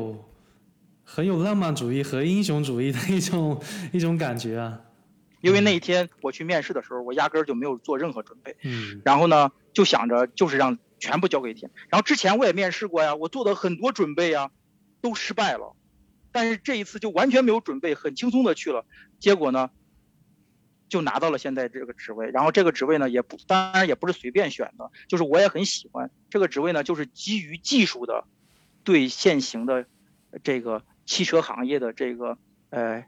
[1.04, 4.80] 很有浪漫主义和英雄主义的一种一种感觉啊。
[5.42, 11.70] 因为那一天我去面试的时候，我压根儿就没有做任何准备，嗯，然后呢就想着就是让全部交给天。
[11.90, 14.52] 然后之前我也面试过呀，我做的很多准备呀，
[15.02, 15.76] 都失败了，
[16.32, 18.86] 但是这一次就完全没有准备，很轻松的去了。
[19.20, 19.70] 结果呢，
[20.94, 22.30] 就拿到了现在这个职位。
[22.30, 28.26] 然后这个职位呢，也不当然也不是随便选的，就是我也很喜欢这个职位呢，就是基于技术的，
[28.84, 29.88] 对现行的
[30.44, 32.38] 这个汽车行业的这个
[32.70, 33.08] 呃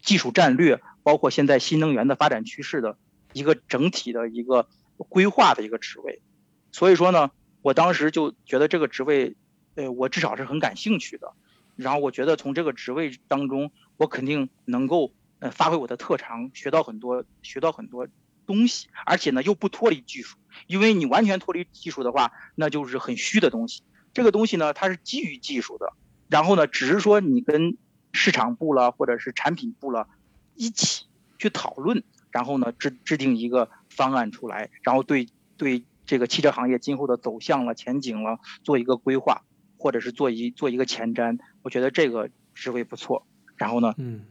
[0.00, 2.96] 技术战略，包括现在新能源的发展趋势的
[3.34, 4.66] 一个整体的一个
[4.96, 6.22] 规划的一个职位。
[6.70, 7.30] 所以说呢，
[7.60, 9.36] 我当时就觉得这个职位，
[9.74, 11.34] 呃，我至少是很感兴趣的。
[11.76, 15.12] 然后我觉得从这个职位当中，我肯定能够
[15.42, 18.06] 呃发挥我的特长，学到很多，学到很多
[18.46, 20.38] 东西，而且呢又不脱离技术，
[20.68, 23.82] 因为你完全脱离技术的话，那就是很虚的东西。
[24.14, 25.92] 这个东西呢，它是基于技术的，
[26.28, 27.76] 然后呢，只是说你跟
[28.12, 30.06] 市场部了或者是产品部了
[30.54, 31.06] 一起
[31.38, 35.84] 去讨论，然后呢制制定一个方案出来，然后对对。
[36.04, 39.44] 这个汽车行业今后的走向了、前景了，做一个规划，
[39.78, 43.24] 或者是做一做一个前瞻，我觉得这个职位不错。
[43.56, 44.26] 然后呢，嗯，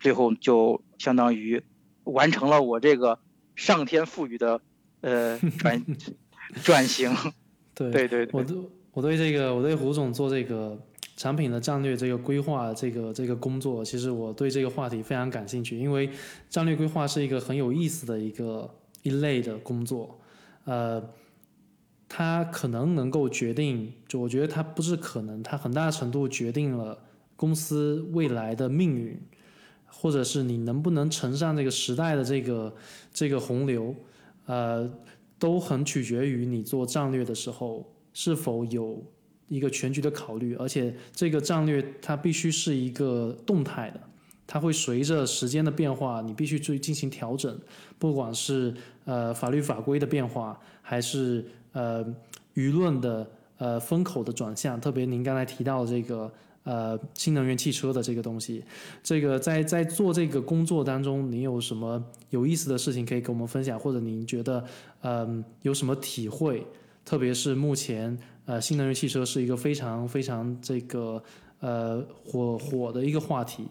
[0.00, 1.62] 最后就相当于
[2.04, 3.18] 完成了我这个
[3.56, 4.60] 上天赋予的
[5.00, 5.84] 呃 转
[6.62, 7.12] 转型。
[7.74, 8.56] 对对对，我对
[8.92, 10.76] 我对这个我对胡总做这个
[11.16, 16.10] 产品的战略这个规划这个这个工作，其实我对这个话题非常感兴趣，因为
[16.48, 18.68] 战略规划是一个很有意思的一个
[19.02, 20.18] 一类的工作。
[20.64, 21.02] 呃，
[22.08, 26.98] 它可能能够决定，就我觉得它不是可能，它很大程度决定了
[27.36, 29.20] 公司未来的命运，
[29.88, 32.74] 或者是你能不能乘上这个时代的这个
[33.12, 33.94] 这个洪流，
[34.46, 34.88] 呃，
[35.38, 39.02] 都很取决于你做战略的时候是否有
[39.48, 44.00] 一个全局的考虑，而且这个战略它必须是一个动态的。
[44.50, 47.58] 它会随着时间的变化，你必须去进行调整，
[47.98, 48.72] 不管是
[49.04, 52.02] 呃法律法规的变化，还是呃
[52.54, 54.80] 舆论的呃风口的转向。
[54.80, 56.32] 特别您刚才提到这个
[56.68, 58.62] 呃新能源汽车的这个东西，
[59.02, 64.62] 这个在在做这个工作当中，您有什么有意思的事情可以跟我们分享，或者您觉得
[65.00, 66.66] 嗯有什么体会？
[67.06, 71.22] 特别是目前呃新能源汽车是一个非常非常这个
[71.60, 73.66] 呃火火的一个话题。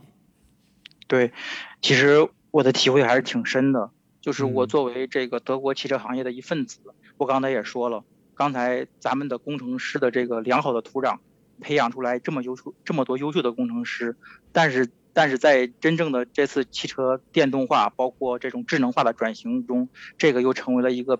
[1.05, 1.31] 对，
[1.79, 3.91] 其实我的体会还是挺深的。
[4.19, 6.79] 就是我作为这个德国汽车行业的一份子，
[7.17, 11.19] 我刚才也说了，刚才咱们的工程师的这个良好的土壤，
[11.59, 14.15] 培养出来这么优秀、这么多优秀的工程师。
[14.51, 21.19] 但是，但是在真正的这次汽车电动化，包括这种智能化的转型中，这个又成为了一个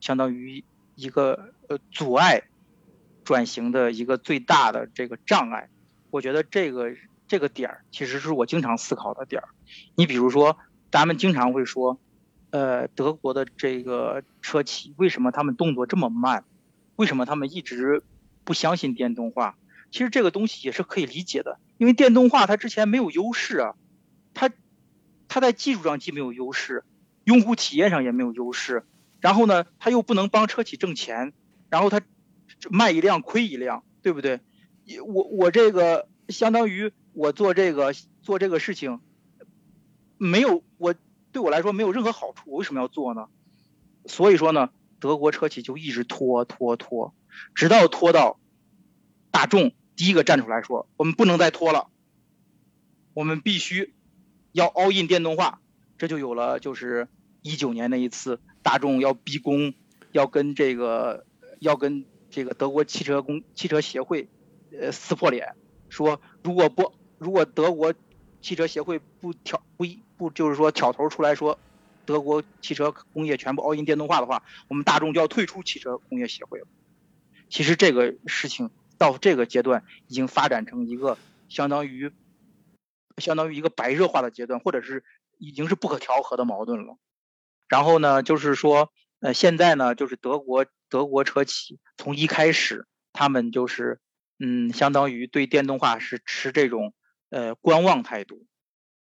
[0.00, 0.64] 相当于
[0.94, 2.42] 一个呃阻碍
[3.24, 5.68] 转型的一个最大的这个障碍。
[6.10, 6.94] 我觉得这个。
[7.26, 9.48] 这个点儿其实是我经常思考的点儿。
[9.94, 10.58] 你比如说，
[10.92, 11.98] 咱们经常会说，
[12.50, 16.44] 呃，德国的这个车企为什么他们动作这么慢？
[16.96, 18.02] 为什么他们一直
[18.44, 19.56] 不相信电动化？
[19.94, 23.76] 其实这个东西也是可以理解的，因为电动化它之前没有优势啊，
[24.34, 24.50] 它
[25.28, 26.82] 它在技术上既没有优势，
[27.22, 28.84] 用户体验上也没有优势，
[29.20, 31.32] 然后呢，它又不能帮车企挣钱，
[31.70, 32.02] 然后它
[32.68, 34.40] 卖一辆亏一辆，对不对？
[35.06, 36.92] 我我这个相当于。
[37.16, 38.98] 我做这个做这个事情，
[40.18, 40.96] 没有我
[41.30, 43.28] 对我来说没有任何好处，我为什么要做呢？
[44.06, 47.14] 所以说呢，德国车企就一直拖拖拖，
[47.54, 48.40] 直到拖到
[49.30, 51.88] 大众第一个站出来说，我们不能再拖了，
[53.12, 53.94] 我们必须
[54.52, 55.60] 要 all in 电动化，
[55.98, 57.08] 这就有了就是
[57.42, 59.74] 一九年那一次大众要逼宫，
[60.12, 61.26] 要跟这个
[61.58, 64.28] 要跟这个德国汽车工汽车协会
[64.78, 65.54] 呃撕破脸，
[65.88, 66.94] 说如果不。
[67.16, 67.94] 如果德国
[68.42, 71.58] 汽车协会不挑不一不就是说挑头出来说，
[72.04, 76.66] 德国汽车工业全部 all in 电动化的话，我们大众就要退出汽车工业协会了。
[77.48, 78.68] 其实这个事情
[78.98, 81.18] 到这个阶段已经发展成一个
[81.48, 82.12] 相当于
[83.18, 85.04] 相当于一个白热化的阶段，或者是
[85.38, 86.96] 已经是不可调和的矛盾了。
[87.68, 94.00] 然后呢，就是说呃现在呢，就是德国德国车企从一开始他们就是
[94.38, 96.94] 嗯相当于对电动化是持这种。
[97.30, 98.46] 呃，观望态度，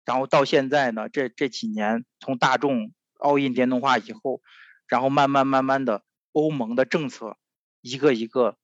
[0.04, 4.42] 然后到现在呢，这这几年从大众 all in 电动化以后，
[4.88, 7.36] 然后慢慢慢慢的，欧盟的政策
[7.82, 8.56] 一个一个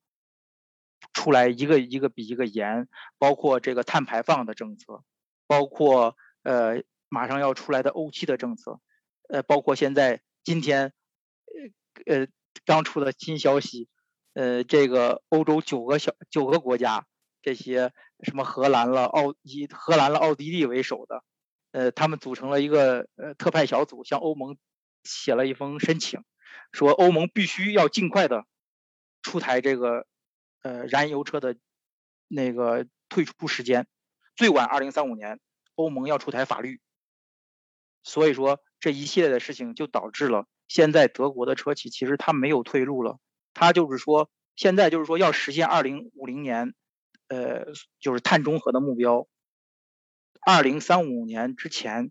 [1.13, 2.89] 出来，一个一个比一个严，
[3.19, 5.03] 包括这个碳排放的政策，
[5.47, 8.81] 包括呃马上要出来的欧气的政策，
[9.29, 10.93] 呃，包括现在今天
[12.07, 12.27] 呃呃
[12.65, 13.89] 刚出的新消息，
[14.35, 17.07] 呃，这个欧洲九个小九个国家。
[17.45, 17.93] 这些
[18.23, 21.25] 什么荷兰了、奥以荷兰了、奥地利为首的，
[21.73, 24.57] 呃，他们组成了一个呃特派小组，向欧盟
[25.03, 26.23] 写了一封申请，
[26.71, 28.45] 说欧盟必须要尽快的
[29.23, 30.07] 出台这个
[30.63, 31.57] 呃燃油车的
[32.29, 33.87] 那个退出时间，
[34.35, 35.39] 最晚二零三五年，
[35.75, 36.81] 欧盟要出台法律，
[38.03, 43.19] 所以说这一系列的事情就导致了现在德国的车企其实它没有退路了，
[43.53, 46.75] 它就是说现在就是说要实现二零五零年，
[47.29, 47.67] 呃，
[48.01, 49.27] 就是碳中和的目标，
[50.41, 52.11] 二零三五年之前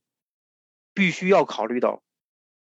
[0.93, 2.03] 必须要考虑到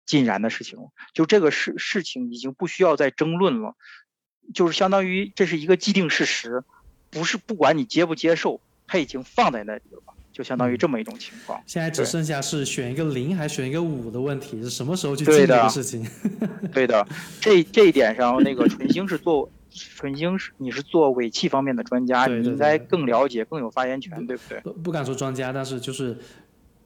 [0.05, 0.79] 禁燃的事情，
[1.13, 3.75] 就这个事事情已经不需要再争论了，
[4.53, 6.63] 就是相当于这是一个既定事实，
[7.09, 10.01] 不是不管你接不接受，它已经放在那里了。
[10.31, 11.63] 就相当于这么一种情况。
[11.65, 16.05] 现在只剩下是选一个零还选一个五的问题，是什么时候去进这个事情？
[16.73, 17.07] 对的，
[17.39, 24.59] 这这一点上，那个纯星是做纯星是你是做尾气方面的专家，你应该更了解，更有发言权，对不对？
[24.59, 26.17] 不不敢说专家，但是就是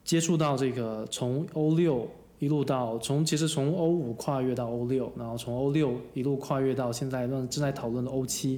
[0.03, 2.07] 接触到这个从欧六
[2.39, 8.57] 一路到从其实从欧五跨越到欧六，然后从欧六一路跨越到现在正正在讨论的欧七，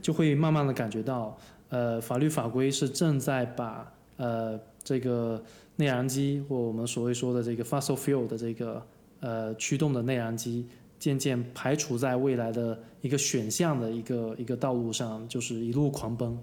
[0.00, 1.36] 就会慢慢的感觉到，
[1.68, 3.92] 呃，法律法规是正在把。
[4.18, 5.44] 呃，这个
[5.76, 8.82] 内燃机或我们所谓说的这个 fossil fuel 的这个
[9.20, 10.66] 呃驱动的内燃机，
[10.98, 16.34] 渐渐排除在未来的一个选项的一个一个道路上，就是一路狂奔，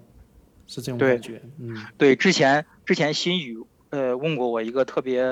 [0.68, 1.42] 是这种感觉。
[1.58, 3.58] 嗯，对，之前之前新宇
[3.90, 5.24] 呃问过我一个特别，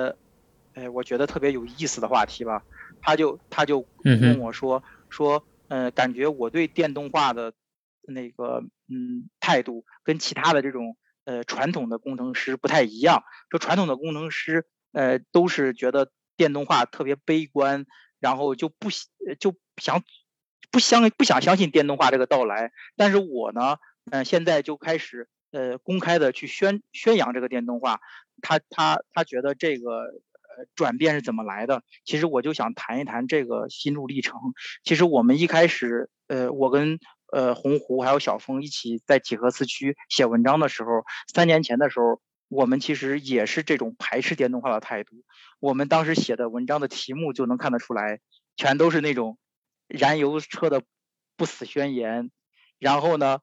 [0.74, 2.64] 哎，我觉得特别有意思的话题吧，
[3.02, 7.54] 他就他就问我说说，呃，感觉我对电动化的
[8.02, 10.98] 那个嗯态度跟其他的这种。
[11.24, 13.24] 呃，传统的工程师不太一样。
[13.52, 17.86] 说传统的工程师，呃，都是觉得电动化特别悲观，
[18.20, 18.90] 然后就不
[19.40, 20.04] 就想
[20.72, 22.72] 不相不想相信电动化这个到来。
[22.98, 23.78] 但是我呢，
[24.10, 28.02] 嗯，现在就开始呃公开的去宣宣扬这个电动化。
[28.42, 30.22] 他他他觉得这个呃
[30.76, 31.84] 转变是怎么来的？
[32.06, 34.40] 其实我就想谈一谈这个心路历程。
[34.84, 37.00] 其实我们一开始，呃，我跟。
[37.34, 45.24] 呃，洪湖还有小峰一起在几何四区写文章的时候，三年前的时候，我们其实也是这种排斥电动化的态度。
[45.62, 48.20] 我们当时写的文章的题目就能看得出来，
[48.58, 49.38] 全都是那种
[49.88, 50.84] 燃油车的
[51.38, 52.32] 不死宣言，
[52.80, 53.40] 然后呢，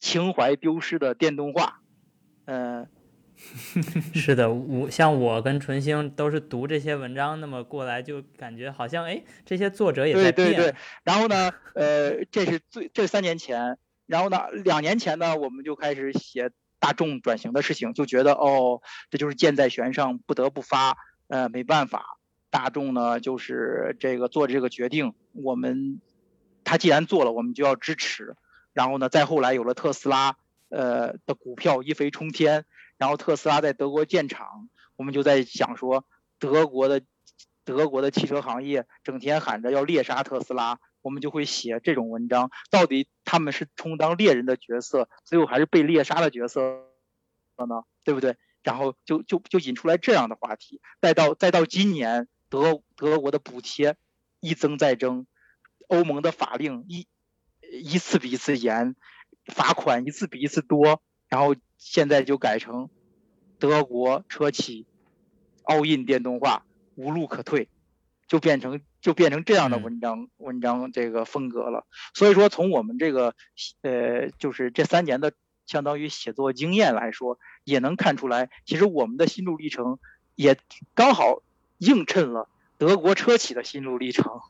[0.00, 1.82] 情怀丢失的电动化，
[2.46, 2.88] 嗯。
[4.14, 10.48] 是的，我像我跟纯星都是读这些文章，那么过来就感觉好像哎，这些作者也在变。
[10.48, 10.74] 对对对。
[11.04, 20.96] 然后呢，呃，这是最这三年前，然后呢，两年前呢，我们就开始写大众转型的事情，就觉得哦，这就是箭在弦上，不得不发，
[21.28, 22.18] 呃，没办法，
[22.50, 26.00] 大众呢就是这个做这个决定，我们
[26.64, 28.36] 他既然做了，我们就要支持。
[28.72, 30.36] 然后呢，再后来有了特斯拉，
[30.68, 32.64] 呃的股票一飞冲天。
[32.98, 36.06] 然后特斯拉在德国建厂，我们就在想说，
[36.38, 37.02] 德国的
[37.64, 42.50] 德国的汽车行业整天喊着要猎杀特斯拉，我们就会写这种文章。
[42.70, 46.62] 到底他们是充当猎人的角色，最后还是被猎杀的角色
[47.56, 47.82] 了呢？
[48.04, 48.36] 对不对？
[48.62, 50.80] 然后就就就引出来这样的话题。
[51.00, 53.96] 再到再到今年，德德国的补贴
[54.40, 55.26] 一增再增，
[55.88, 57.06] 欧盟的法令一
[57.60, 58.96] 一次比一次严，
[59.46, 61.02] 罚款一次比一次多。
[61.28, 62.88] 然后现在就改成
[63.58, 64.86] 德国车企
[65.64, 66.64] all in 电动化，
[66.94, 67.68] 无路可退，
[68.28, 71.86] 就变成就变成这样的文章文章这个风格了。
[72.14, 73.34] 所以说，从我们这个
[73.82, 75.32] 呃，就是这三年的
[75.66, 79.98] 相当于写作经验来说，也能看出来，其实我们的心路历程
[80.34, 80.58] 也
[80.94, 81.42] 刚好
[81.78, 82.48] 映衬了
[82.78, 84.40] 德国车企的心路历程。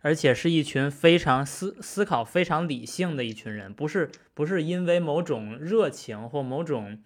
[0.00, 7.02] 而且是一群非常思思考非常理性的一群人，不是不是因为某种热情或某种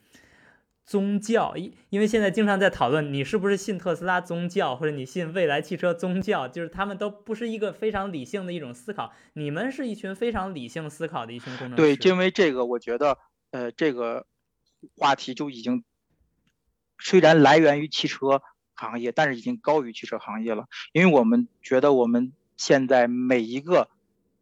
[0.84, 9.12] 宗教，因因为现在经常在讨论你是不是信特斯拉宗教，或者你信未来汽车宗教，就是他们都不是一个非常理性的一种思考。
[9.32, 11.76] 你们是一群非常理性思考的一群工程师。
[11.76, 13.16] 对，因为这个，我觉得，
[13.52, 14.26] 呃，这个
[14.96, 15.82] 话题就已经
[16.98, 18.42] 虽然来源于汽车
[18.74, 22.32] 行业，但是已经高于汽车行业了，因为我们觉得我们。
[22.56, 23.90] 现在每一个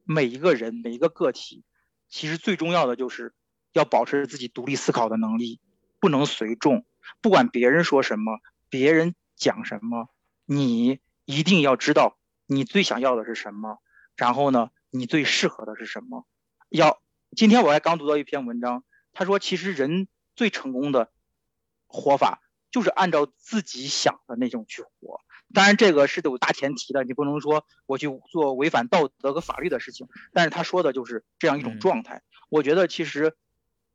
[0.04, 1.64] 每一个人每一个个体，
[2.08, 3.34] 其实最重要的就是
[3.72, 5.60] 要保持自己独立思考的能力，
[6.00, 6.84] 不能随众。
[7.20, 10.08] 不管别人说什么，别人讲什么，
[10.44, 13.80] 你一定要知道你最想要的是什么，
[14.16, 16.26] 然后呢，你最适合的是什么。
[16.68, 17.00] 要
[17.36, 21.10] 今天我还刚读到一篇文章，他说其实人最成功的
[21.86, 25.20] 活法就是按照自己想的那种去活。
[25.52, 30.08] 当然，这个是有大前提的，你不能说我去做违反道德和法律的事情。
[30.32, 32.22] 但是他说的就是这样一种状态。
[32.48, 33.34] 我觉得其实，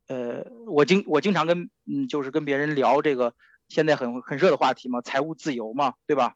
[0.08, 3.34] 呃，我经我经常跟嗯，就是跟别人聊这个
[3.68, 6.36] 现在很很热的话题嘛，财务自由嘛，对吧？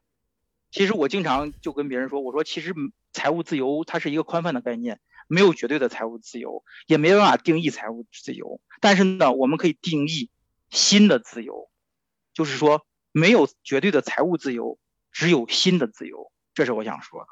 [0.70, 2.74] 其实我经常就跟别人说，我说其实
[3.12, 8.60] 财务自由它是一个宽泛的概念，没有绝对的财务自由，也没办法定义财务自由。
[8.80, 10.30] 但是呢，我们可以定义
[10.70, 11.68] 新的自由，
[12.32, 14.78] 就是说没有绝对的财务自由，
[15.12, 16.30] 只有心的自由。
[16.54, 17.26] 这是我想说的。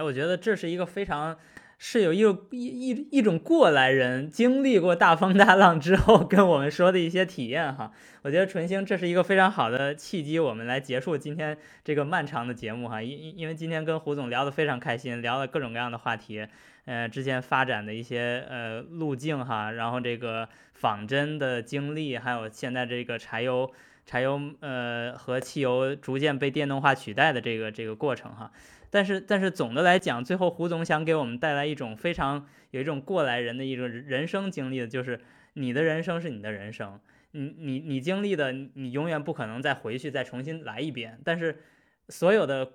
[0.00, 1.38] 哎，我觉得这是一个非常。
[1.80, 7.92] 是有一一一一种过来人经历过大风大浪之后跟我们说的一些体验哈，
[8.22, 16.44] 我觉得纯星这是一个非常好的契机，我们来结束今天这个漫长的节目哈，因因为今天跟胡总聊得非常开心，聊了各种各样的话题，
[16.84, 23.72] 呃，之前发展的一些呃路径哈，然后这个仿真的经历，还有现在这个柴油
[24.08, 28.50] 柴油呃和汽油逐渐被电动化取代的这个这个过程哈。
[28.88, 35.20] 但是，但是总的来讲，最后胡总想给我们带来一种非常有一种过来人的一种人生经历的，就是
[35.52, 36.98] 你的人生是你的人生，
[37.32, 41.20] 你你你经历的，你永远不可能再回去再重新来一遍。
[41.22, 41.60] 但是，
[42.08, 42.72] 所有的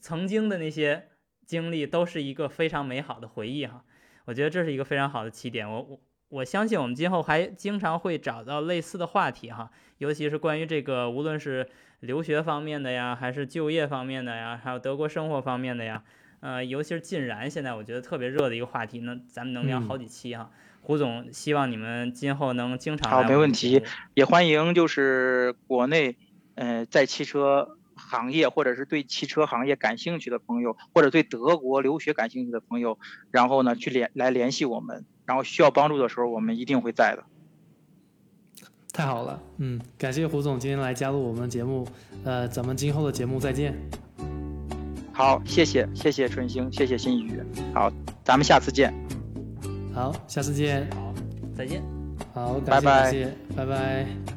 [0.00, 1.08] 曾经的那些
[1.44, 3.84] 经历都是一个非常美好的回忆哈。
[4.26, 5.68] 我觉得这是一个非常好的起点。
[5.68, 11.68] 我我我相信我们今后还经常会找到类似的话题哈，尤其是关于这个，无论是。
[12.00, 16.04] 留学方面的呀，还是就业方面的呀，还有德国生活方面的呀，
[16.40, 20.50] 呃，尤其是禁燃，现在我觉得特别热的一个话题，那咱们能聊好几期哈。
[20.82, 26.18] 胡总，希望你们今后能经常好，没问题，也欢迎就是国内，
[26.54, 32.98] 呃，在汽车行业或者是对汽车行业感兴趣的朋友，或者对德国留学感兴趣的朋友，
[33.30, 37.24] 然后呢去联来联系我们，然后需要帮助的时候，我们一定会在的。
[38.92, 41.86] 太好了，嗯，感谢胡总今天来加入我们节目，
[42.24, 43.74] 呃，咱们今后的节目再见。
[45.12, 47.42] 好，谢谢，谢谢春星，谢谢心宇，
[47.74, 47.92] 好，
[48.24, 48.94] 咱们下次见。
[49.92, 50.88] 好，下次见。
[50.94, 51.12] 好，
[51.54, 51.82] 再见。
[52.32, 54.35] 好，感谢，感谢，拜拜。